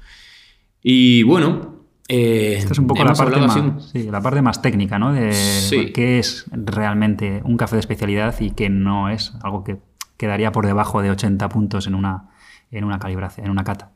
Y 0.82 1.22
bueno, 1.22 1.84
eh, 2.08 2.56
Esta 2.58 2.72
es 2.72 2.78
un 2.78 2.86
poco 2.86 3.04
la 3.04 3.14
parte, 3.14 3.40
más, 3.40 3.56
un- 3.56 3.80
sí, 3.80 4.10
la 4.10 4.20
parte 4.20 4.42
más 4.42 4.60
técnica, 4.60 4.98
¿no? 4.98 5.12
De 5.12 5.32
Sí. 5.32 5.92
qué 5.92 6.18
es 6.18 6.46
realmente 6.50 7.40
un 7.44 7.56
café 7.56 7.76
de 7.76 7.80
especialidad 7.80 8.34
y 8.40 8.50
qué 8.50 8.68
no 8.70 9.08
es, 9.08 9.34
algo 9.42 9.64
que 9.64 9.78
quedaría 10.16 10.50
por 10.52 10.66
debajo 10.66 11.00
de 11.02 11.10
80 11.10 11.48
puntos 11.48 11.86
en 11.86 11.94
una, 11.94 12.30
en 12.70 12.84
una 12.84 12.98
calibración, 12.98 13.46
en 13.46 13.52
una 13.52 13.64
cata. 13.64 13.92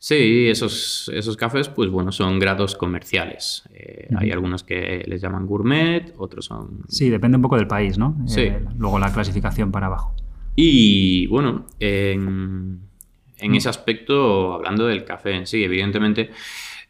Sí, 0.00 0.46
esos, 0.48 1.10
esos 1.12 1.36
cafés, 1.36 1.68
pues 1.68 1.90
bueno, 1.90 2.12
son 2.12 2.38
grados 2.38 2.76
comerciales. 2.76 3.64
Eh, 3.74 4.08
Hay 4.16 4.30
algunos 4.30 4.62
que 4.62 5.02
les 5.06 5.20
llaman 5.20 5.44
gourmet, 5.46 6.14
otros 6.18 6.44
son... 6.46 6.82
Sí, 6.88 7.10
depende 7.10 7.36
un 7.36 7.42
poco 7.42 7.56
del 7.56 7.66
país, 7.66 7.98
¿no? 7.98 8.16
Sí. 8.26 8.42
Eh, 8.42 8.60
luego 8.78 8.98
la 9.00 9.12
clasificación 9.12 9.72
para 9.72 9.86
abajo. 9.86 10.14
Y 10.54 11.26
bueno, 11.26 11.66
en, 11.80 12.80
en 13.38 13.54
ese 13.54 13.68
aspecto, 13.68 14.54
hablando 14.54 14.86
del 14.86 15.04
café 15.04 15.32
en 15.34 15.46
sí, 15.46 15.64
evidentemente 15.64 16.30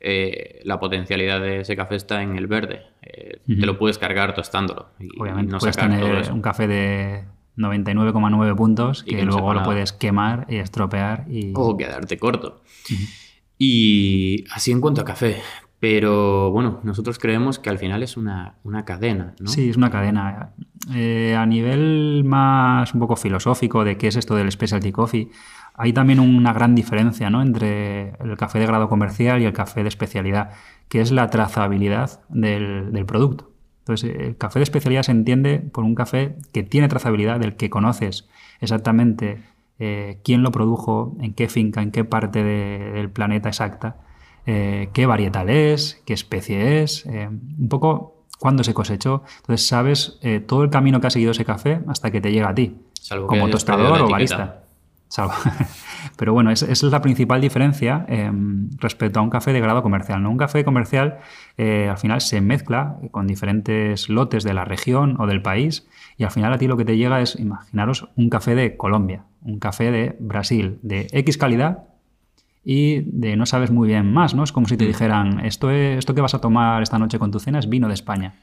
eh, 0.01 0.61
la 0.65 0.79
potencialidad 0.79 1.41
de 1.41 1.61
ese 1.61 1.77
café 1.77 1.97
está 1.97 2.23
en 2.23 2.37
el 2.37 2.47
verde. 2.47 2.83
Eh, 3.03 3.41
Te 3.47 3.67
lo 3.67 3.79
puedes 3.79 3.97
cargar 3.99 4.35
tostándolo 4.35 4.91
y, 5.01 5.09
Obviamente, 5.21 5.51
y 5.51 5.53
no 5.53 5.59
puedes 5.59 5.75
sacar 5.77 5.91
todo 5.99 6.07
tener 6.09 6.23
eso. 6.23 6.35
un 6.35 6.43
café 6.43 6.67
de 6.69 7.25
99,9 7.59 8.57
puntos 8.57 9.03
que 9.03 9.17
que 9.17 9.25
no 9.25 9.33
luego 9.33 9.53
lo 9.53 9.63
puedes 9.63 9.93
quemar 9.93 10.47
y 10.49 10.57
estropear 10.57 11.27
y... 11.29 11.53
O 11.55 11.77
quedarte 11.77 12.19
corto. 12.19 12.63
Y 13.59 14.45
así 14.53 14.71
en 14.71 14.81
cuanto 14.81 15.01
a 15.01 15.05
café. 15.05 15.43
Pero 15.81 16.51
bueno, 16.51 16.81
nosotros 16.83 17.19
creemos 17.19 17.59
que 17.59 17.71
al 17.71 17.79
final 17.79 18.03
es 18.03 18.17
una, 18.17 18.57
una 18.65 18.85
cadena, 18.85 19.35
¿no? 19.39 19.49
Sí, 19.49 19.69
es 19.69 19.77
una 19.77 19.91
cadena. 19.91 20.55
Eh, 20.95 21.37
a 21.37 21.47
nivel 21.47 22.25
más 22.25 22.95
un 22.95 23.01
poco 23.01 23.15
filosófico 23.15 23.85
de 23.85 23.97
qué 23.97 24.09
es 24.09 24.17
esto 24.17 24.35
del 24.35 24.51
specialty 24.51 24.91
coffee, 24.91 25.31
hay 25.75 25.93
también 25.93 26.19
una 26.19 26.53
gran 26.53 26.75
diferencia 26.75 27.31
¿no? 27.31 27.41
entre 27.41 28.15
el 28.21 28.37
café 28.37 28.59
de 28.59 28.67
grado 28.67 28.89
comercial 28.89 29.41
y 29.41 29.45
el 29.45 29.53
café 29.53 29.83
de 29.83 29.89
especialidad, 29.89 30.51
que 30.89 31.01
es 31.01 31.13
la 31.13 31.31
trazabilidad 31.31 32.21
del, 32.29 32.93
del 32.93 33.07
producto. 33.07 33.53
Entonces, 33.89 34.15
el 34.21 34.37
café 34.37 34.59
de 34.59 34.65
especialidad 34.65 35.03
se 35.03 35.13
entiende 35.13 35.59
por 35.61 35.83
un 35.85 35.95
café 35.95 36.37
que 36.53 36.63
tiene 36.63 36.89
trazabilidad, 36.89 37.41
del 37.41 37.57
que 37.57 37.71
conoces 37.71 38.29
exactamente 38.61 39.43
eh, 39.79 40.19
quién 40.25 40.43
lo 40.43 40.51
produjo, 40.53 41.17
en 41.21 41.33
qué 41.35 41.49
finca, 41.49 41.81
en 41.83 41.91
qué 41.91 42.05
parte 42.05 42.43
de- 42.45 42.91
del 42.93 43.11
planeta 43.11 43.49
exacta, 43.49 43.97
eh, 44.45 44.91
qué 44.93 45.07
varietal 45.07 45.49
es, 45.51 46.03
qué 46.05 46.13
especie 46.15 46.83
es, 46.83 47.07
eh, 47.07 47.29
un 47.29 47.69
poco 47.69 48.25
cuándo 48.39 48.63
se 48.65 48.75
cosechó. 48.75 49.23
Entonces 49.41 49.67
sabes 49.67 50.19
eh, 50.23 50.41
todo 50.41 50.65
el 50.65 50.71
camino 50.71 51.01
que 51.01 51.07
ha 51.07 51.11
seguido 51.11 51.31
ese 51.31 51.45
café 51.45 51.81
hasta 51.87 52.11
que 52.11 52.21
te 52.21 52.31
llega 52.33 52.49
a 52.51 52.55
ti, 52.55 52.77
Salvo 53.01 53.27
como 53.27 53.49
tostador 53.51 54.01
o 54.03 54.11
barista. 54.11 54.65
Salvo- 55.09 55.33
Pero 56.17 56.33
bueno, 56.33 56.51
es- 56.51 56.63
esa 56.63 56.87
es 56.87 56.93
la 56.93 57.01
principal 57.03 57.41
diferencia 57.41 58.05
eh, 58.09 58.31
respecto 58.79 59.21
a 59.21 59.23
un 59.23 59.31
café 59.31 59.53
de 59.53 59.61
grado 59.61 59.83
comercial. 59.83 60.23
¿no? 60.23 60.31
Un 60.31 60.37
café 60.37 60.65
comercial 60.65 61.19
eh, 61.57 61.89
al 61.91 61.99
final 61.99 62.21
se 62.21 62.41
mezcla 62.41 62.97
con 63.11 63.27
diferentes 63.27 64.09
lotes 64.09 64.45
de 64.45 64.55
la 64.55 64.65
región 64.65 65.17
o 65.19 65.27
del 65.27 65.43
país 65.43 65.87
y 66.17 66.25
al 66.25 66.31
final 66.31 66.53
a 66.53 66.59
ti 66.59 66.67
lo 66.67 66.77
que 66.77 66.85
te 66.85 66.97
llega 66.97 67.21
es, 67.21 67.39
imaginaros, 67.39 68.09
un 68.17 68.29
café 68.29 68.55
de 68.55 68.77
Colombia, 68.77 69.25
un 69.43 69.59
café 69.59 69.91
de 69.91 70.17
Brasil, 70.21 70.79
de 70.83 71.07
X 71.13 71.39
calidad 71.39 71.85
y 72.65 73.01
de 73.19 73.37
no 73.37 73.47
sabes 73.47 73.71
muy 73.71 73.89
bien 73.89 74.13
más, 74.13 74.35
¿no? 74.35 74.43
Es 74.45 74.53
como 74.53 74.67
si 74.69 74.77
te 74.77 74.85
dijeran, 74.85 75.45
esto, 75.47 75.71
es, 75.71 75.99
esto 76.01 76.15
que 76.15 76.21
vas 76.21 76.35
a 76.35 76.41
tomar 76.41 76.83
esta 76.83 76.99
noche 76.99 77.19
con 77.19 77.31
tu 77.31 77.39
cena 77.39 77.59
es 77.61 77.69
vino 77.69 77.89
de 77.89 77.95
España. 77.95 78.35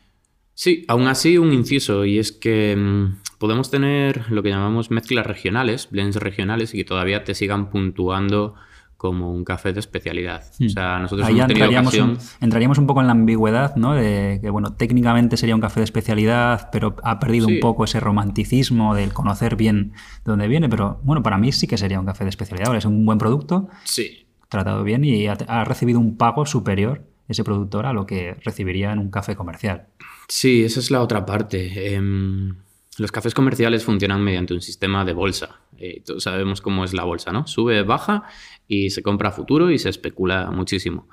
Sí, 0.58 0.86
aún 0.88 1.08
así 1.08 1.38
un 1.38 1.52
inciso, 1.54 2.06
y 2.06 2.18
es 2.18 2.32
que 2.32 2.76
mm, 2.78 3.38
podemos 3.40 3.70
tener 3.70 4.32
lo 4.32 4.42
que 4.42 4.50
llamamos 4.50 4.90
mezclas 4.90 5.28
regionales, 5.28 5.90
blends 5.92 6.16
regionales, 6.16 6.74
y 6.74 6.78
que 6.78 6.86
todavía 6.86 7.24
te 7.26 7.36
sigan 7.36 7.70
puntuando 7.70 8.56
como 8.96 9.34
un 9.34 9.44
café 9.44 9.74
de 9.74 9.82
especialidad. 9.82 10.44
O 10.66 10.70
sea, 10.70 10.98
nosotros 11.00 11.28
Hmm. 11.28 11.30
Ahí 11.32 11.36
ya 11.36 11.44
hemos 11.44 11.48
tenido 11.50 11.66
entraríamos 11.66 11.94
ocasión... 11.94 12.10
un, 12.12 12.44
entraríamos 12.46 12.78
un 12.78 12.88
poco 12.88 13.02
en 13.02 13.08
la 13.08 13.12
ambigüedad, 13.12 13.76
¿no? 13.76 13.94
De 13.94 14.40
que, 14.42 14.50
bueno, 14.50 14.74
técnicamente 14.74 15.36
sería 15.36 15.54
un 15.54 15.60
café 15.62 15.82
de 15.82 15.84
especialidad, 15.84 16.70
pero 16.72 16.96
ha 17.04 17.20
perdido 17.20 17.48
Sí. 17.48 17.56
un 17.56 17.60
poco 17.60 17.84
ese 17.84 18.00
romanticismo 18.00 18.96
del 18.96 19.12
conocer 19.12 19.58
bien 19.58 19.92
de 19.92 20.32
dónde 20.32 20.48
viene. 20.48 20.70
Pero 20.70 21.02
bueno, 21.04 21.22
para 21.22 21.38
mí 21.38 21.52
sí 21.52 21.68
que 21.68 21.78
sería 21.78 22.00
un 22.00 22.06
café 22.06 22.24
de 22.24 22.30
especialidad. 22.30 22.68
Ahora, 22.70 22.80
Es 22.80 22.86
un 22.86 23.06
buen 23.06 23.18
producto, 23.18 23.68
Sí, 23.84 24.26
tratado 24.48 24.84
bien 24.86 25.04
y 25.04 25.28
ha, 25.28 25.34
ha 25.34 25.66
recibido 25.66 26.00
un 26.00 26.16
pago 26.16 26.46
superior 26.46 27.04
ese 27.28 27.44
productor 27.44 27.86
a 27.86 27.94
lo 27.94 28.06
que 28.06 28.36
recibiría 28.44 28.92
en 28.92 29.00
un 29.00 29.10
café 29.10 29.36
comercial. 29.36 29.88
Sí, 30.28 30.64
esa 30.64 30.80
es 30.80 30.92
la 30.92 31.02
otra 31.02 31.26
parte. 31.26 31.96
Em, 31.96 32.56
los 32.98 33.12
cafés 33.12 33.34
comerciales 33.34 33.84
funcionan 33.84 34.24
mediante 34.24 34.54
un 34.54 34.62
sistema 34.62 35.04
de 35.06 35.14
bolsa. 35.14 35.60
Eh, 35.78 36.02
todos 36.06 36.24
sabemos 36.24 36.62
cómo 36.62 36.84
es 36.86 36.94
la 36.94 37.04
bolsa, 37.04 37.32
¿no? 37.32 37.46
Sube, 37.48 37.84
baja 37.84 38.24
y 38.68 38.90
se 38.90 39.04
compra 39.04 39.30
a 39.30 39.32
futuro 39.32 39.70
y 39.72 39.80
se 39.80 39.90
especula 39.90 40.50
muchísimo. 40.52 41.08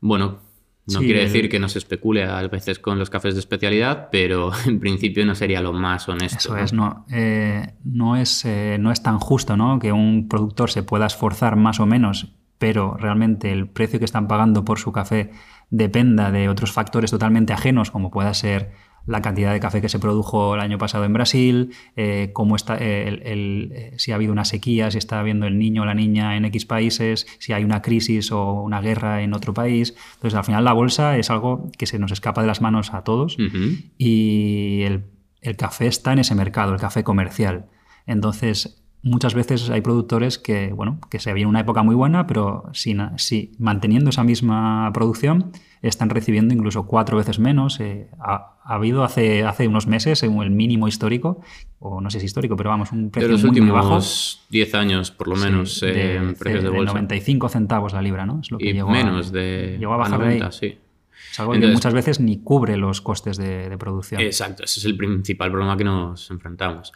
Bueno, 0.00 0.40
no 0.86 0.98
Sí, 0.98 1.04
quiere 1.04 1.20
decir 1.20 1.48
que 1.48 1.60
no 1.60 1.68
se 1.68 1.78
especule 1.78 2.24
a 2.24 2.46
veces 2.48 2.80
con 2.80 2.98
los 2.98 3.08
cafés 3.08 3.34
de 3.34 3.40
especialidad, 3.40 4.08
pero 4.10 4.50
en 4.66 4.80
principio 4.80 5.24
no 5.24 5.34
sería 5.34 5.60
lo 5.60 5.72
más 5.72 6.08
honesto. 6.08 6.38
Eso 6.38 6.56
es, 6.56 6.72
no, 6.72 7.06
eh, 7.12 7.74
no, 7.84 8.16
es, 8.16 8.44
eh, 8.44 8.78
no 8.80 8.90
es 8.90 9.02
tan 9.02 9.20
justo 9.20 9.56
¿no? 9.56 9.78
que 9.78 9.92
un 9.92 10.28
productor 10.28 10.70
se 10.70 10.82
pueda 10.82 11.06
esforzar 11.06 11.54
más 11.54 11.78
o 11.78 11.86
menos, 11.86 12.32
pero 12.62 12.96
realmente 12.96 13.50
el 13.50 13.66
precio 13.66 13.98
que 13.98 14.04
están 14.04 14.28
pagando 14.28 14.64
por 14.64 14.78
su 14.78 14.92
café 14.92 15.30
dependa 15.70 16.30
de 16.30 16.48
otros 16.48 16.70
factores 16.70 17.10
totalmente 17.10 17.52
ajenos, 17.52 17.90
como 17.90 18.12
pueda 18.12 18.32
ser 18.34 18.70
la 19.04 19.20
cantidad 19.20 19.52
de 19.52 19.58
café 19.58 19.80
que 19.80 19.88
se 19.88 19.98
produjo 19.98 20.54
el 20.54 20.60
año 20.60 20.78
pasado 20.78 21.04
en 21.04 21.12
Brasil, 21.12 21.72
eh, 21.96 22.30
cómo 22.32 22.54
está, 22.54 22.76
eh, 22.78 23.08
el- 23.08 23.22
el- 23.26 23.72
eh, 23.74 23.94
si 23.96 24.12
ha 24.12 24.14
habido 24.14 24.32
una 24.32 24.44
sequía, 24.44 24.92
si 24.92 24.98
está 24.98 25.18
habiendo 25.18 25.48
el 25.48 25.58
niño 25.58 25.82
o 25.82 25.84
la 25.86 25.94
niña 25.94 26.36
en 26.36 26.44
X 26.44 26.64
países, 26.66 27.26
si 27.40 27.52
hay 27.52 27.64
una 27.64 27.82
crisis 27.82 28.30
o 28.30 28.52
una 28.62 28.80
guerra 28.80 29.22
en 29.22 29.34
otro 29.34 29.52
país. 29.54 29.96
Entonces, 30.14 30.38
al 30.38 30.44
final 30.44 30.62
la 30.62 30.72
bolsa 30.72 31.18
es 31.18 31.30
algo 31.30 31.68
que 31.76 31.86
se 31.86 31.98
nos 31.98 32.12
escapa 32.12 32.42
de 32.42 32.46
las 32.46 32.60
manos 32.60 32.94
a 32.94 33.02
todos 33.02 33.36
y 33.98 34.82
el, 34.82 35.02
el 35.40 35.56
café 35.56 35.88
está 35.88 36.12
en 36.12 36.20
ese 36.20 36.36
mercado, 36.36 36.72
el 36.72 36.78
café 36.80 37.02
comercial. 37.02 37.66
Entonces, 38.06 38.81
muchas 39.02 39.34
veces 39.34 39.68
hay 39.70 39.80
productores 39.80 40.38
que, 40.38 40.72
bueno, 40.72 40.98
que 41.10 41.18
se 41.18 41.32
viene 41.32 41.48
una 41.48 41.60
época 41.60 41.82
muy 41.82 41.94
buena, 41.94 42.26
pero 42.26 42.64
sin, 42.72 43.00
si, 43.18 43.52
manteniendo 43.58 44.10
esa 44.10 44.22
misma 44.24 44.90
producción, 44.94 45.52
están 45.82 46.10
recibiendo 46.10 46.54
incluso 46.54 46.86
cuatro 46.86 47.16
veces 47.16 47.38
menos. 47.40 47.80
Eh, 47.80 48.08
ha, 48.20 48.56
ha 48.64 48.74
habido 48.74 49.02
hace, 49.02 49.44
hace 49.44 49.66
unos 49.66 49.86
meses 49.88 50.22
el 50.22 50.50
mínimo 50.50 50.86
histórico, 50.86 51.40
o 51.80 52.00
no 52.00 52.10
sé 52.10 52.20
si 52.20 52.26
histórico, 52.26 52.54
pero 52.56 52.70
vamos, 52.70 52.92
un 52.92 53.06
De 53.06 53.10
precio 53.10 53.28
los 53.32 53.42
muy, 53.44 53.60
muy 53.60 53.70
bajo. 53.70 53.86
últimos 53.94 54.46
10 54.50 54.74
años, 54.76 55.10
por 55.10 55.26
lo 55.28 55.34
menos, 55.36 55.78
Sí, 55.80 55.86
eh, 55.86 55.92
de, 55.92 56.16
en 56.16 56.34
precios 56.34 56.62
de, 56.62 56.70
de 56.70 56.76
bolsa. 56.76 56.92
95 56.92 57.48
centavos 57.48 57.92
la 57.92 58.02
libra, 58.02 58.24
¿no? 58.24 58.38
Es 58.40 58.50
lo 58.52 58.58
que 58.58 58.66
y 58.70 58.72
llegó 58.72 58.90
a- 58.90 58.92
menos 58.92 59.32
de 59.32 59.76
llegó 59.80 59.94
a 59.94 59.96
bajar 59.96 60.18
de 60.20 60.24
90, 60.26 60.46
ahí. 60.46 60.52
sí. 60.52 60.78
Es 61.32 61.40
algo 61.40 61.52
que 61.52 61.66
muchas 61.66 61.94
veces 61.94 62.20
ni 62.20 62.42
cubre 62.42 62.76
los 62.76 63.00
costes 63.00 63.38
de, 63.38 63.70
de 63.70 63.78
producción. 63.78 64.20
Exacto, 64.20 64.64
ese 64.64 64.80
es 64.80 64.84
el 64.84 64.98
principal 64.98 65.50
problema 65.50 65.78
que 65.78 65.84
nos 65.84 66.30
enfrentamos. 66.30 66.92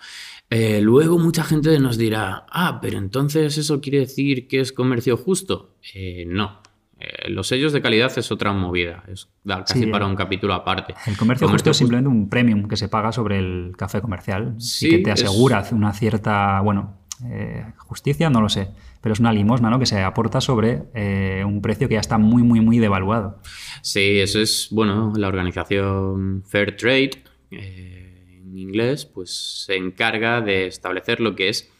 Eh, 0.50 0.80
luego 0.80 1.18
mucha 1.18 1.42
gente 1.44 1.78
nos 1.80 1.98
dirá, 1.98 2.46
ah, 2.50 2.78
pero 2.80 2.98
entonces 2.98 3.58
eso 3.58 3.80
quiere 3.80 3.98
decir 4.00 4.46
que 4.48 4.60
es 4.60 4.72
comercio 4.72 5.16
justo. 5.16 5.74
Eh, 5.94 6.24
no. 6.26 6.60
Eh, 6.98 7.28
los 7.30 7.48
sellos 7.48 7.72
de 7.72 7.82
calidad 7.82 8.16
es 8.16 8.30
otra 8.32 8.52
movida, 8.52 9.02
es 9.08 9.28
casi 9.46 9.80
Sí, 9.80 9.86
para 9.88 10.06
un 10.06 10.16
capítulo 10.16 10.54
aparte. 10.54 10.94
El 11.06 11.16
comercio 11.16 11.46
justo 11.48 11.70
es 11.70 11.76
simplemente 11.76 12.08
un 12.08 12.28
premium 12.30 12.68
que 12.68 12.76
se 12.76 12.88
paga 12.88 13.12
sobre 13.12 13.38
el 13.38 13.72
café 13.76 14.00
comercial 14.00 14.54
Sí, 14.58 14.86
y 14.86 14.90
que 14.90 14.98
te 15.00 15.10
es- 15.12 15.24
asegura 15.24 15.62
una 15.72 15.92
cierta, 15.92 16.60
bueno, 16.62 16.96
eh, 17.26 17.64
justicia, 17.78 18.30
no 18.30 18.40
lo 18.40 18.48
sé, 18.48 18.68
pero 19.02 19.12
es 19.12 19.20
una 19.20 19.32
limosna 19.32 19.68
¿no? 19.68 19.78
que 19.78 19.84
se 19.86 20.00
aporta 20.02 20.40
sobre 20.40 20.84
eh, 20.94 21.42
un 21.46 21.60
precio 21.60 21.86
que 21.88 21.94
ya 21.94 22.00
está 22.00 22.16
muy, 22.18 22.42
muy, 22.42 22.60
muy 22.60 22.78
devaluado. 22.78 23.40
Sí, 23.82 24.18
eso 24.20 24.40
es, 24.40 24.68
bueno, 24.70 25.12
la 25.16 25.28
organización 25.28 26.44
Fair 26.46 26.76
Trade, 26.76 27.10
eh, 27.50 28.15
en 28.46 28.58
inglés, 28.58 29.04
pues 29.06 29.64
se 29.66 29.76
encarga 29.76 30.40
de 30.40 30.66
establecer 30.66 31.20
lo 31.20 31.34
que 31.34 31.48
es 31.48 31.70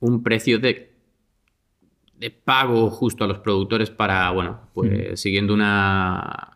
un 0.00 0.22
precio 0.22 0.58
de, 0.58 0.90
de 2.18 2.30
pago 2.30 2.90
justo 2.90 3.24
a 3.24 3.26
los 3.26 3.38
productores 3.38 3.90
para, 3.90 4.30
bueno, 4.30 4.60
pues 4.74 5.20
siguiendo 5.20 5.54
una 5.54 6.48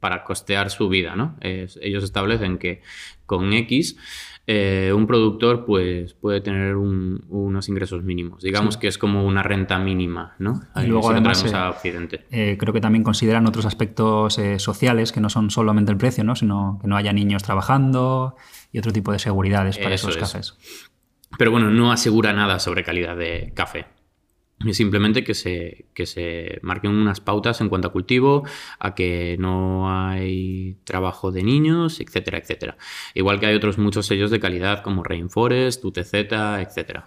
para 0.00 0.22
costear 0.22 0.70
su 0.70 0.88
vida, 0.88 1.16
¿no? 1.16 1.36
Ellos 1.40 2.04
establecen 2.04 2.58
que 2.58 2.82
con 3.26 3.52
X 3.52 3.96
eh, 4.46 4.92
un 4.94 5.06
productor 5.06 5.64
pues 5.64 6.12
puede 6.12 6.42
tener 6.42 6.76
un- 6.76 7.24
unos 7.30 7.68
ingresos 7.70 8.02
mínimos. 8.02 8.42
Digamos 8.42 8.74
Sí. 8.74 8.80
que 8.80 8.88
es 8.88 8.98
como 8.98 9.24
una 9.26 9.42
renta 9.42 9.78
mínima, 9.78 10.34
¿no? 10.38 10.60
Y 10.76 10.80
Ahí 10.80 10.86
luego 10.88 11.04
si 11.04 11.08
lo 11.08 11.14
además, 11.14 11.44
eh, 11.44 11.56
a 11.56 11.70
Occidente. 11.70 12.26
Eh, 12.30 12.56
creo 12.60 12.74
que 12.74 12.82
también 12.82 13.02
consideran 13.02 13.46
otros 13.46 13.64
aspectos 13.64 14.38
eh, 14.38 14.58
sociales 14.58 15.12
que 15.12 15.20
no 15.22 15.30
son 15.30 15.50
solamente 15.50 15.90
el 15.92 15.96
precio, 15.96 16.22
¿no? 16.24 16.36
sino 16.36 16.78
que 16.82 16.86
no 16.88 16.96
haya 16.96 17.12
niños 17.14 17.42
trabajando 17.42 18.36
y 18.74 18.78
otro 18.80 18.92
tipo 18.92 19.12
de 19.12 19.20
seguridades 19.20 19.78
para 19.78 19.94
Eso 19.94 20.10
esos 20.10 20.16
es. 20.22 20.32
cafés. 20.32 20.54
Pero 21.38 21.52
bueno, 21.52 21.70
no 21.70 21.92
asegura 21.92 22.32
nada 22.32 22.58
sobre 22.58 22.82
calidad 22.82 23.16
de 23.16 23.52
café. 23.54 23.86
Es 24.66 24.76
simplemente 24.76 25.24
que 25.24 25.34
se, 25.34 25.86
que 25.94 26.06
se 26.06 26.58
marquen 26.62 26.90
unas 26.90 27.20
pautas 27.20 27.60
en 27.60 27.68
cuanto 27.68 27.88
a 27.88 27.92
cultivo, 27.92 28.44
a 28.78 28.94
que 28.94 29.36
no 29.38 29.90
hay 29.90 30.76
trabajo 30.84 31.30
de 31.30 31.42
niños, 31.42 32.00
etcétera, 32.00 32.38
etcétera. 32.38 32.76
Igual 33.14 33.38
que 33.38 33.46
hay 33.46 33.54
otros 33.54 33.78
muchos 33.78 34.06
sellos 34.06 34.30
de 34.30 34.40
calidad 34.40 34.82
como 34.82 35.02
Rainforest, 35.04 35.84
UTZ, 35.84 36.14
etcétera. 36.14 37.04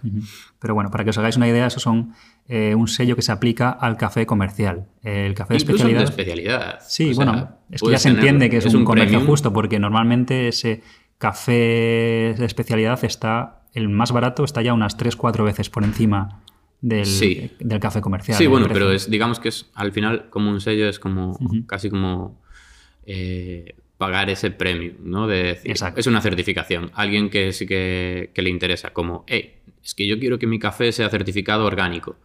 Pero 0.58 0.74
bueno, 0.74 0.90
para 0.90 1.04
que 1.04 1.10
os 1.10 1.18
hagáis 1.18 1.36
una 1.36 1.48
idea, 1.48 1.66
eso 1.66 1.80
son 1.80 2.14
eh, 2.46 2.74
un 2.74 2.88
sello 2.88 3.16
que 3.16 3.22
se 3.22 3.32
aplica 3.32 3.70
al 3.70 3.96
café 3.96 4.24
comercial. 4.24 4.86
El 5.02 5.34
café 5.34 5.54
de 5.54 5.60
Incluso 5.60 5.84
de 5.84 6.02
especialidad. 6.04 6.04
especialidad. 6.04 6.78
Sí, 6.86 7.10
O 7.10 7.14
sea, 7.14 7.24
bueno, 7.24 7.58
esto 7.70 7.90
ya 7.90 7.98
se 7.98 8.08
entiende 8.10 8.48
que 8.50 8.58
es, 8.58 8.66
un, 8.66 8.84
comercio 8.84 9.10
premium. 9.18 9.30
justo, 9.30 9.52
porque 9.52 9.78
normalmente 9.78 10.48
ese 10.48 10.82
café 11.18 12.34
de 12.38 12.44
especialidad 12.44 13.02
está, 13.04 13.62
el 13.74 13.88
más 13.88 14.12
barato 14.12 14.44
está 14.44 14.62
ya 14.62 14.72
unas 14.72 14.96
3-4 14.96 15.44
veces 15.44 15.68
por 15.70 15.84
encima 15.84 16.42
del, 16.80 17.06
Sí. 17.06 17.50
del 17.58 17.80
café 17.80 18.00
comercial. 18.00 18.38
Sí, 18.38 18.44
en 18.44 18.50
bueno, 18.50 18.66
precio. 18.66 18.84
pero 18.86 18.92
es, 18.94 19.10
digamos 19.10 19.40
que 19.40 19.48
es 19.48 19.68
al 19.74 19.92
final 19.92 20.30
como 20.30 20.50
un 20.50 20.60
sello, 20.60 20.88
es 20.88 20.98
como 20.98 21.38
casi 21.66 21.90
como 21.90 22.40
eh, 23.06 23.74
pagar 23.96 24.30
ese 24.30 24.50
premio, 24.52 24.94
¿no? 25.02 25.26
De 25.26 25.42
decir, 25.42 25.70
Exacto. 25.72 25.98
es 26.00 26.06
una 26.06 26.20
certificación. 26.20 26.90
Alguien 26.94 27.30
que 27.30 27.52
sí 27.52 27.66
que, 27.66 28.30
que 28.32 28.42
le 28.42 28.50
interesa, 28.50 28.90
como, 28.90 29.24
hey, 29.26 29.54
es 29.82 29.94
que 29.94 30.06
yo 30.06 30.18
quiero 30.20 30.38
que 30.38 30.46
mi 30.46 30.58
café 30.58 30.92
sea 30.92 31.08
certificado 31.08 31.64
orgánico. 31.64 32.16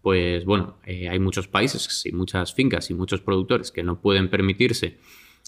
Pues 0.00 0.44
bueno, 0.44 0.78
eh, 0.86 1.08
hay 1.08 1.18
muchos 1.18 1.48
países 1.48 2.06
y 2.06 2.12
muchas 2.12 2.54
fincas 2.54 2.88
y 2.90 2.94
muchos 2.94 3.20
productores 3.20 3.72
que 3.72 3.82
no 3.82 4.00
pueden 4.00 4.30
permitirse 4.30 4.96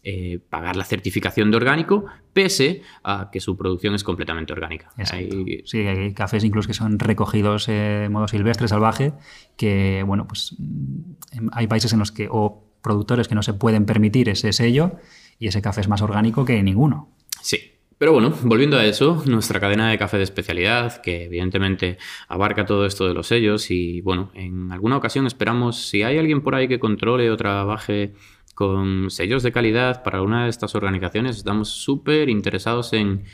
eh, 0.03 0.39
pagar 0.49 0.77
la 0.77 0.85
certificación 0.85 1.51
de 1.51 1.57
orgánico, 1.59 2.07
pese 2.33 2.83
a 3.05 3.29
que 3.31 3.41
su 3.41 3.57
producción 3.57 3.95
es 3.95 4.03
completamente 4.05 4.53
orgánica. 4.53 4.91
Hay- 5.13 5.63
Sí, 5.67 5.81
hay 5.87 6.15
cafés 6.15 6.43
incluso 6.45 6.67
que 6.69 6.75
son 6.75 6.99
recogidos 6.99 7.69
eh, 7.69 7.73
de 8.03 8.09
modo 8.09 8.27
silvestre, 8.29 8.67
salvaje, 8.69 9.13
que, 9.57 10.03
bueno, 10.07 10.27
pues 10.27 10.57
mm, 10.59 11.49
hay 11.53 11.67
países 11.67 11.93
en 11.93 11.99
los 11.99 12.13
que, 12.13 12.29
o 12.31 12.65
productores 12.83 13.29
que 13.29 13.35
no 13.35 13.43
se 13.43 13.53
pueden 13.53 13.85
permitir 13.85 14.29
ese 14.31 14.53
sello, 14.53 14.93
y 15.39 15.49
ese 15.49 15.61
café 15.63 15.81
es 15.83 15.89
más 15.89 16.03
orgánico 16.03 16.45
que 16.45 16.63
ninguno. 16.63 17.11
Sí. 17.43 17.59
Pero 17.99 18.15
bueno, 18.15 18.33
volviendo 18.45 18.79
a 18.79 18.87
eso, 18.87 19.23
nuestra 19.27 19.61
cadena 19.61 19.91
de 19.91 19.99
café 19.99 20.17
de 20.17 20.23
especialidad, 20.23 21.03
que 21.03 21.25
evidentemente 21.25 21.99
abarca 22.29 22.65
todo 22.65 22.87
esto 22.87 23.07
de 23.07 23.13
los 23.13 23.27
sellos 23.27 23.71
y 23.71 24.01
bueno, 24.01 24.31
en 24.33 24.73
alguna 24.73 24.97
ocasión 24.97 25.27
esperamos, 25.27 25.87
si 25.91 26.03
hay 26.03 26.17
alguien 26.17 26.41
por 26.41 26.55
ahí 26.55 26.67
que 26.67 26.79
controle 26.81 27.31
o 27.31 27.37
trabaje 27.37 28.15
con 28.61 29.11
sellos 29.11 29.43
de 29.43 29.53
calidad 29.53 30.03
para 30.03 30.21
una 30.21 30.45
de 30.45 30.51
estas 30.51 30.75
organizaciones, 30.75 31.39
estamos 31.39 31.71
súper 31.71 32.29
interesados 32.29 32.93
en 32.93 33.25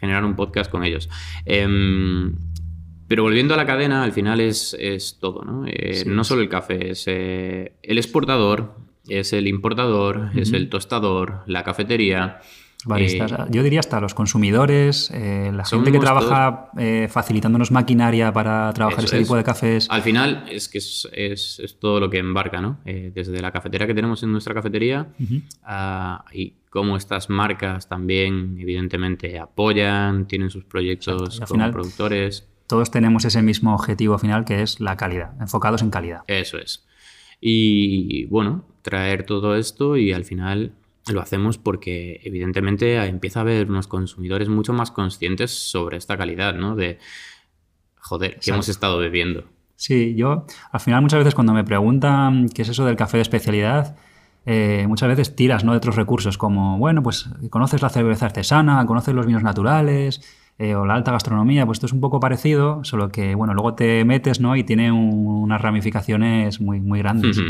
generar 0.00 0.24
un 0.24 0.34
podcast 0.34 0.68
con 0.68 0.82
ellos. 0.82 1.08
Em, 1.44 2.34
pero 3.06 3.22
volviendo 3.22 3.54
a 3.54 3.56
la 3.56 3.64
cadena, 3.64 4.02
al 4.02 4.10
final 4.10 4.40
es, 4.40 4.76
es 4.80 5.20
todo, 5.20 5.44
¿no? 5.44 5.68
Eh, 5.68 5.94
Sí, 5.94 6.08
no 6.08 6.24
solo 6.24 6.42
el 6.42 6.48
café, 6.48 6.90
es 6.90 7.04
eh, 7.06 7.76
el 7.80 7.96
exportador, 7.96 8.74
es 9.06 9.32
el 9.32 9.46
importador, 9.46 10.32
es 10.34 10.52
el 10.52 10.68
tostador, 10.68 11.44
la 11.46 11.62
cafetería. 11.62 12.40
Baristas, 12.86 13.32
eh, 13.32 13.36
yo 13.50 13.62
diría 13.62 13.80
hasta 13.80 14.00
los 14.00 14.14
consumidores, 14.14 15.10
eh, 15.14 15.50
la 15.54 15.64
gente 15.64 15.92
que 15.92 15.98
trabaja 15.98 16.70
eh, 16.78 17.08
facilitándonos 17.10 17.70
maquinaria 17.70 18.32
para 18.32 18.72
trabajar 18.72 19.04
ese 19.04 19.16
es. 19.18 19.22
tipo 19.22 19.36
de 19.36 19.44
cafés. 19.44 19.86
Al 19.90 20.02
final 20.02 20.44
es 20.50 20.68
que 20.68 20.78
es, 20.78 21.08
es- 21.12 21.60
es 21.62 21.78
todo 21.78 22.00
lo 22.00 22.10
que 22.10 22.18
embarca, 22.18 22.60
¿no? 22.60 22.78
Desde 22.84 23.40
la 23.40 23.52
cafetera 23.52 23.86
que 23.86 23.94
tenemos 23.94 24.22
en 24.22 24.32
nuestra 24.32 24.54
cafetería 24.54 25.06
ah, 25.64 26.24
y 26.32 26.54
cómo 26.70 26.96
estas 26.96 27.28
marcas 27.30 27.88
también, 27.88 28.56
evidentemente, 28.58 29.38
apoyan, 29.38 30.26
tienen 30.26 30.50
sus 30.50 30.64
proyectos 30.64 31.36
como 31.40 31.46
final- 31.46 31.70
productores. 31.72 32.48
Todos 32.66 32.90
tenemos 32.90 33.24
ese 33.26 33.42
mismo 33.42 33.74
objetivo 33.74 34.18
final 34.18 34.44
que 34.46 34.62
es 34.62 34.80
la 34.80 34.96
calidad, 34.96 35.32
enfocados 35.40 35.82
en 35.82 35.90
calidad. 35.90 36.22
Eso 36.26 36.56
es. 36.58 36.86
Y 37.40 38.24
bueno, 38.26 38.64
traer 38.82 39.26
todo 39.26 39.56
esto 39.56 39.96
y 39.96 40.12
al 40.12 40.24
final 40.24 40.72
lo 41.10 41.20
hacemos 41.20 41.58
porque 41.58 42.20
evidentemente 42.24 42.96
empieza 43.04 43.40
a 43.40 43.42
haber 43.42 43.70
unos 43.70 43.86
consumidores 43.86 44.48
mucho 44.48 44.72
más 44.72 44.90
conscientes 44.90 45.50
sobre 45.50 45.96
esta 45.96 46.16
calidad, 46.16 46.54
¿no? 46.54 46.76
De, 46.76 46.98
joder, 47.98 48.38
¿qué 48.40 48.50
hemos 48.50 48.68
estado 48.68 48.98
bebiendo? 48.98 49.44
Sí, 49.76 50.14
yo 50.14 50.46
al 50.70 50.80
final 50.80 51.02
muchas 51.02 51.18
veces 51.18 51.34
cuando 51.34 51.52
me 51.52 51.64
preguntan 51.64 52.48
qué 52.48 52.62
es 52.62 52.68
eso 52.68 52.84
del 52.84 52.96
café 52.96 53.16
de 53.16 53.22
especialidad, 53.22 53.96
eh, 54.46 54.84
muchas 54.88 55.08
veces 55.08 55.34
tiras 55.34 55.64
¿no? 55.64 55.72
de 55.72 55.78
otros 55.78 55.96
recursos 55.96 56.38
como, 56.38 56.78
bueno, 56.78 57.02
pues 57.02 57.28
conoces 57.50 57.82
la 57.82 57.88
cerveza 57.88 58.26
artesana, 58.26 58.84
conoces 58.86 59.14
los 59.14 59.26
vinos 59.26 59.42
naturales 59.42 60.20
eh, 60.62 60.74
o 60.76 60.86
la 60.86 60.94
alta 60.94 61.10
gastronomía, 61.12 61.66
pues 61.66 61.76
esto 61.76 61.86
es 61.86 61.92
un 61.92 62.00
poco 62.00 62.20
parecido, 62.20 62.84
solo 62.84 63.08
que, 63.08 63.34
bueno, 63.34 63.52
luego 63.54 63.74
te 63.74 64.04
metes 64.04 64.38
¿no? 64.40 64.54
y 64.54 64.62
tiene 64.64 64.92
un- 64.92 65.26
unas 65.42 65.60
ramificaciones 65.60 66.60
muy, 66.60 66.80
muy 66.80 67.00
grandes. 67.00 67.40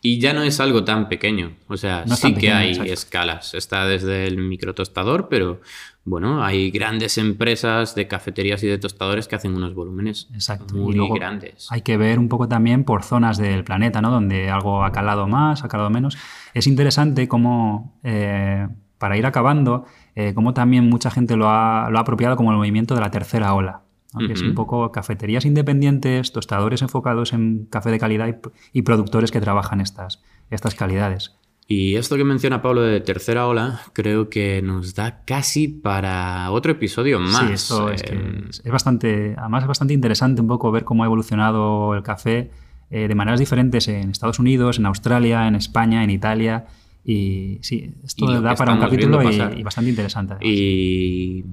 Y 0.00 0.20
ya 0.20 0.32
no 0.32 0.42
es 0.42 0.60
algo 0.60 0.84
tan 0.84 1.08
pequeño. 1.08 1.52
O 1.68 1.76
sea, 1.76 2.04
No 2.06 2.14
sí 2.16 2.34
que 2.34 2.52
hay 2.52 2.68
exacto. 2.70 2.92
escalas. 2.92 3.54
Está 3.54 3.84
desde 3.86 4.26
el 4.26 4.38
microtostador, 4.38 5.28
pero 5.28 5.60
bueno, 6.04 6.44
hay 6.44 6.70
grandes 6.70 7.18
empresas 7.18 7.94
de 7.94 8.06
cafeterías 8.08 8.62
y 8.62 8.66
de 8.66 8.78
tostadores 8.78 9.28
que 9.28 9.36
hacen 9.36 9.54
unos 9.54 9.74
volúmenes 9.74 10.28
Exacto. 10.34 10.74
muy 10.74 10.92
y 10.94 10.96
luego 10.96 11.14
grandes. 11.14 11.66
hay 11.70 11.82
que 11.82 11.96
ver 11.96 12.18
un 12.18 12.28
poco 12.28 12.48
también 12.48 12.84
por 12.84 13.02
zonas 13.02 13.38
del 13.38 13.64
planeta, 13.64 14.00
¿no? 14.02 14.10
Donde 14.10 14.50
algo 14.50 14.84
ha 14.84 14.92
calado 14.92 15.26
más, 15.28 15.62
ha 15.64 15.68
calado 15.68 15.90
menos. 15.90 16.16
Es 16.54 16.66
interesante 16.66 17.28
cómo, 17.28 17.98
eh, 18.04 18.66
para 18.98 19.16
ir 19.16 19.26
acabando, 19.26 19.84
eh, 20.14 20.34
cómo 20.34 20.54
también 20.54 20.88
mucha 20.88 21.10
gente 21.10 21.36
lo 21.36 21.48
ha, 21.48 21.88
lo 21.90 21.98
ha 21.98 22.02
apropiado 22.02 22.36
como 22.36 22.50
el 22.50 22.58
movimiento 22.58 22.94
de 22.94 23.00
la 23.00 23.10
tercera 23.10 23.54
ola. 23.54 23.82
¿no? 24.14 24.26
Que 24.26 24.34
es 24.34 24.42
un 24.42 24.54
poco 24.54 24.92
cafeterías 24.92 25.46
independientes, 25.46 26.32
tostadores 26.32 26.82
enfocados 26.82 27.32
en 27.32 27.66
café 27.70 27.90
de 27.90 27.98
calidad 27.98 28.28
y, 28.28 28.78
y 28.78 28.82
productores 28.82 29.30
que 29.30 29.40
trabajan 29.40 29.80
estas, 29.80 30.22
estas 30.50 30.74
calidades. 30.74 31.34
Y 31.66 31.96
esto 31.96 32.16
que 32.16 32.24
menciona 32.24 32.60
Pablo 32.60 32.82
de 32.82 33.00
tercera 33.00 33.46
ola, 33.46 33.80
creo 33.94 34.28
que 34.28 34.60
nos 34.60 34.94
da 34.94 35.24
casi 35.24 35.68
para 35.68 36.50
otro 36.50 36.72
episodio 36.72 37.18
más. 37.20 37.46
Sí, 37.46 37.52
esto 37.52 37.90
es, 37.90 38.02
que 38.02 38.14
Eh, 38.14 38.44
es 38.50 38.70
bastante, 38.70 39.34
además 39.38 39.62
es 39.62 39.68
bastante 39.68 39.94
interesante 39.94 40.42
un 40.42 40.48
poco 40.48 40.70
ver 40.70 40.84
cómo 40.84 41.04
ha 41.04 41.06
evolucionado 41.06 41.94
el 41.94 42.02
café 42.02 42.50
eh, 42.90 43.08
de 43.08 43.14
maneras 43.14 43.40
diferentes 43.40 43.88
en 43.88 44.10
Estados 44.10 44.38
Unidos, 44.38 44.78
en 44.78 44.84
Australia, 44.84 45.48
en 45.48 45.54
España, 45.54 46.04
en 46.04 46.10
Italia. 46.10 46.66
Y 47.04 47.58
sí, 47.62 47.94
esto 48.04 48.24
Y 48.30 48.42
da 48.42 48.54
para 48.54 48.74
un 48.74 48.80
capítulo 48.80 49.22
y, 49.22 49.62
bastante 49.62 49.90
interesante. 49.90 50.34
además. 50.34 50.48
Y 50.56 51.44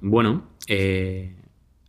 bueno, 0.00 0.44
eh, 0.66 1.34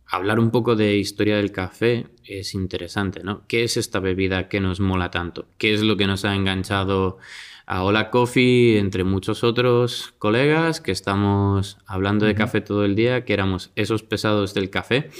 hablar 0.06 0.38
un 0.38 0.50
poco 0.50 0.76
de 0.76 0.96
historia 0.96 1.36
del 1.36 1.52
café 1.52 2.06
es 2.24 2.54
interesante, 2.54 3.22
¿no? 3.22 3.42
¿Qué 3.46 3.64
es 3.64 3.76
esta 3.76 4.00
bebida 4.00 4.48
que 4.48 4.60
nos 4.60 4.80
mola 4.80 5.10
tanto? 5.10 5.46
¿Qué 5.58 5.72
es 5.72 5.82
lo 5.82 5.96
que 5.96 6.06
nos 6.06 6.24
ha 6.24 6.34
enganchado 6.34 7.18
a 7.66 7.82
Hola 7.82 8.10
Coffee, 8.10 8.78
entre 8.78 9.02
muchos 9.04 9.42
otros 9.44 10.14
colegas 10.18 10.80
que 10.80 10.92
estamos 10.92 11.78
hablando 11.86 12.26
de 12.26 12.34
café 12.34 12.60
todo 12.60 12.84
el 12.84 12.94
día, 12.94 13.24
que 13.24 13.32
éramos 13.32 13.70
esos 13.76 14.02
pesados 14.02 14.52
del 14.54 14.70
café? 14.70 15.10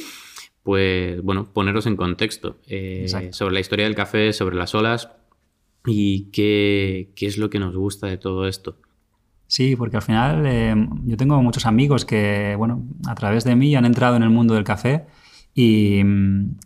Pues 0.63 1.23
bueno, 1.23 1.49
poneros 1.53 1.87
en 1.87 1.97
contexto 1.97 2.59
eh, 2.67 3.07
sobre 3.31 3.55
la 3.55 3.61
historia 3.61 3.85
del 3.87 3.95
café, 3.95 4.33
sobre 4.33 4.57
las 4.57 4.75
olas 4.75 5.09
y 5.87 6.29
qué, 6.33 7.13
qué 7.15 7.27
es 7.27 7.39
lo 7.39 7.51
que 7.51 7.59
nos 7.59 7.77
gusta 7.77 8.07
de 8.07 8.19
todo 8.19 8.47
esto. 8.47 8.77
Sí, 9.47 9.77
porque 9.77 9.97
al 9.97 10.03
final 10.03 10.45
eh, 10.47 10.75
yo 11.05 11.17
tengo 11.17 11.41
muchos 11.41 11.67
amigos 11.67 12.05
que, 12.05 12.55
bueno, 12.57 12.85
a 13.07 13.15
través 13.15 13.45
de 13.45 13.55
mí 13.55 13.75
han 13.77 13.85
entrado 13.85 14.17
en 14.17 14.23
el 14.23 14.31
mundo 14.31 14.55
del 14.55 14.65
café 14.65 15.07
y 15.55 16.03
mm, 16.03 16.57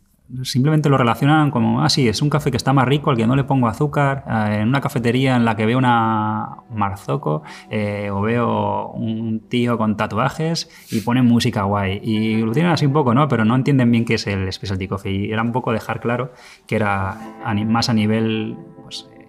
simplemente 0.42 0.88
lo 0.88 0.96
relacionan 0.96 1.50
como, 1.50 1.82
ah, 1.82 1.88
sí, 1.88 2.08
es 2.08 2.22
un 2.22 2.30
café 2.30 2.50
que 2.50 2.56
está 2.56 2.72
más 2.72 2.86
rico, 2.86 3.10
al 3.10 3.16
que 3.16 3.26
no 3.26 3.36
le 3.36 3.44
pongo 3.44 3.68
azúcar, 3.68 4.24
eh, 4.28 4.60
en 4.60 4.68
una 4.68 4.80
cafetería 4.80 5.36
en 5.36 5.44
la 5.44 5.56
que 5.56 5.66
veo 5.66 5.78
una 5.78 6.56
marzoco 6.70 7.42
eh, 7.70 8.10
o 8.10 8.20
veo 8.20 8.88
un 8.88 9.40
tío 9.48 9.78
con 9.78 9.96
tatuajes 9.96 10.70
y 10.90 11.00
ponen 11.00 11.26
música 11.26 11.62
guay. 11.64 12.00
Y 12.02 12.36
lo 12.38 12.52
tienen 12.52 12.72
así 12.72 12.86
un 12.86 12.92
poco, 12.92 13.14
¿no? 13.14 13.28
Pero 13.28 13.44
no 13.44 13.54
entienden 13.54 13.90
bien 13.90 14.04
qué 14.04 14.14
es 14.14 14.26
el 14.26 14.50
specialty 14.52 14.88
coffee. 14.88 15.12
Y 15.12 15.32
era 15.32 15.42
un 15.42 15.52
poco 15.52 15.72
dejar 15.72 16.00
claro 16.00 16.32
que 16.66 16.76
era 16.76 17.18
más 17.66 17.88
a 17.88 17.94
nivel 17.94 18.56
pues, 18.82 19.08
eh, 19.16 19.28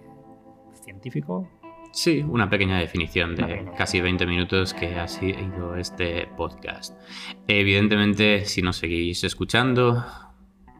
científico, 0.84 1.48
Sí, 1.94 2.24
una 2.26 2.48
pequeña 2.48 2.78
definición 2.78 3.36
de 3.36 3.70
casi 3.76 4.00
20 4.00 4.24
minutos 4.24 4.72
que 4.72 4.98
ha 4.98 5.06
sido 5.06 5.76
este 5.76 6.26
podcast. 6.38 6.98
Evidentemente, 7.46 8.46
si 8.46 8.62
nos 8.62 8.78
seguís 8.78 9.22
escuchando, 9.24 10.02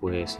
pues 0.02 0.36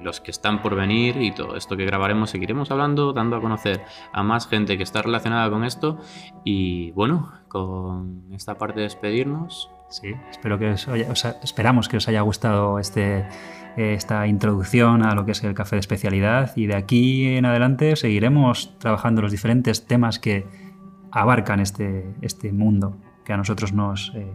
los 0.00 0.20
que 0.20 0.32
están 0.32 0.62
por 0.62 0.74
venir 0.74 1.22
y 1.22 1.30
todo 1.30 1.54
esto 1.54 1.76
que 1.76 1.86
grabaremos 1.86 2.30
seguiremos 2.30 2.72
hablando, 2.72 3.12
dando 3.12 3.36
a 3.36 3.40
conocer 3.40 3.80
a 4.12 4.24
más 4.24 4.48
gente 4.48 4.76
que 4.76 4.82
está 4.82 5.00
relacionada 5.00 5.48
con 5.48 5.62
esto. 5.62 6.00
Y 6.42 6.90
bueno, 6.90 7.32
con 7.46 8.24
esta 8.32 8.58
parte 8.58 8.80
de 8.80 8.82
despedirnos. 8.82 9.70
Sí, 9.90 10.12
espero 10.28 10.58
que 10.58 10.72
os 10.72 11.24
esperamos 11.44 11.88
que 11.88 11.98
os 11.98 12.08
haya 12.08 12.20
gustado 12.22 12.80
este 12.80 13.28
esta 13.76 14.26
introducción 14.26 15.04
a 15.04 15.14
lo 15.14 15.24
que 15.24 15.32
es 15.32 15.44
el 15.44 15.54
café 15.54 15.76
de 15.76 15.80
especialidad 15.80 16.56
y 16.56 16.66
de 16.66 16.74
aquí 16.74 17.36
en 17.36 17.44
adelante 17.44 17.94
seguiremos 17.94 18.76
trabajando 18.78 19.22
los 19.22 19.30
diferentes 19.30 19.86
temas 19.86 20.18
que 20.18 20.46
abarcan 21.12 21.60
este, 21.60 22.12
este 22.22 22.52
mundo 22.52 22.96
que 23.24 23.34
a 23.34 23.36
nosotros 23.36 23.74
nos 23.74 24.12
eh, 24.16 24.32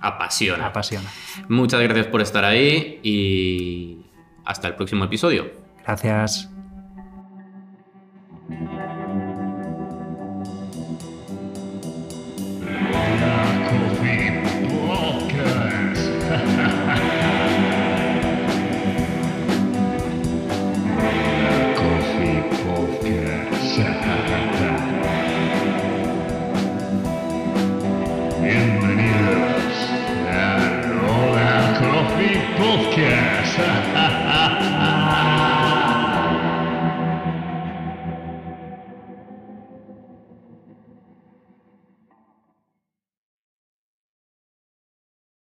apasiona. 0.00 0.66
apasiona. 0.66 1.08
Muchas 1.48 1.80
gracias 1.82 2.06
por 2.06 2.20
estar 2.20 2.44
ahí 2.44 3.00
y 3.02 4.06
hasta 4.44 4.68
el 4.68 4.74
próximo 4.74 5.04
episodio. 5.04 5.50
Gracias. 5.84 6.53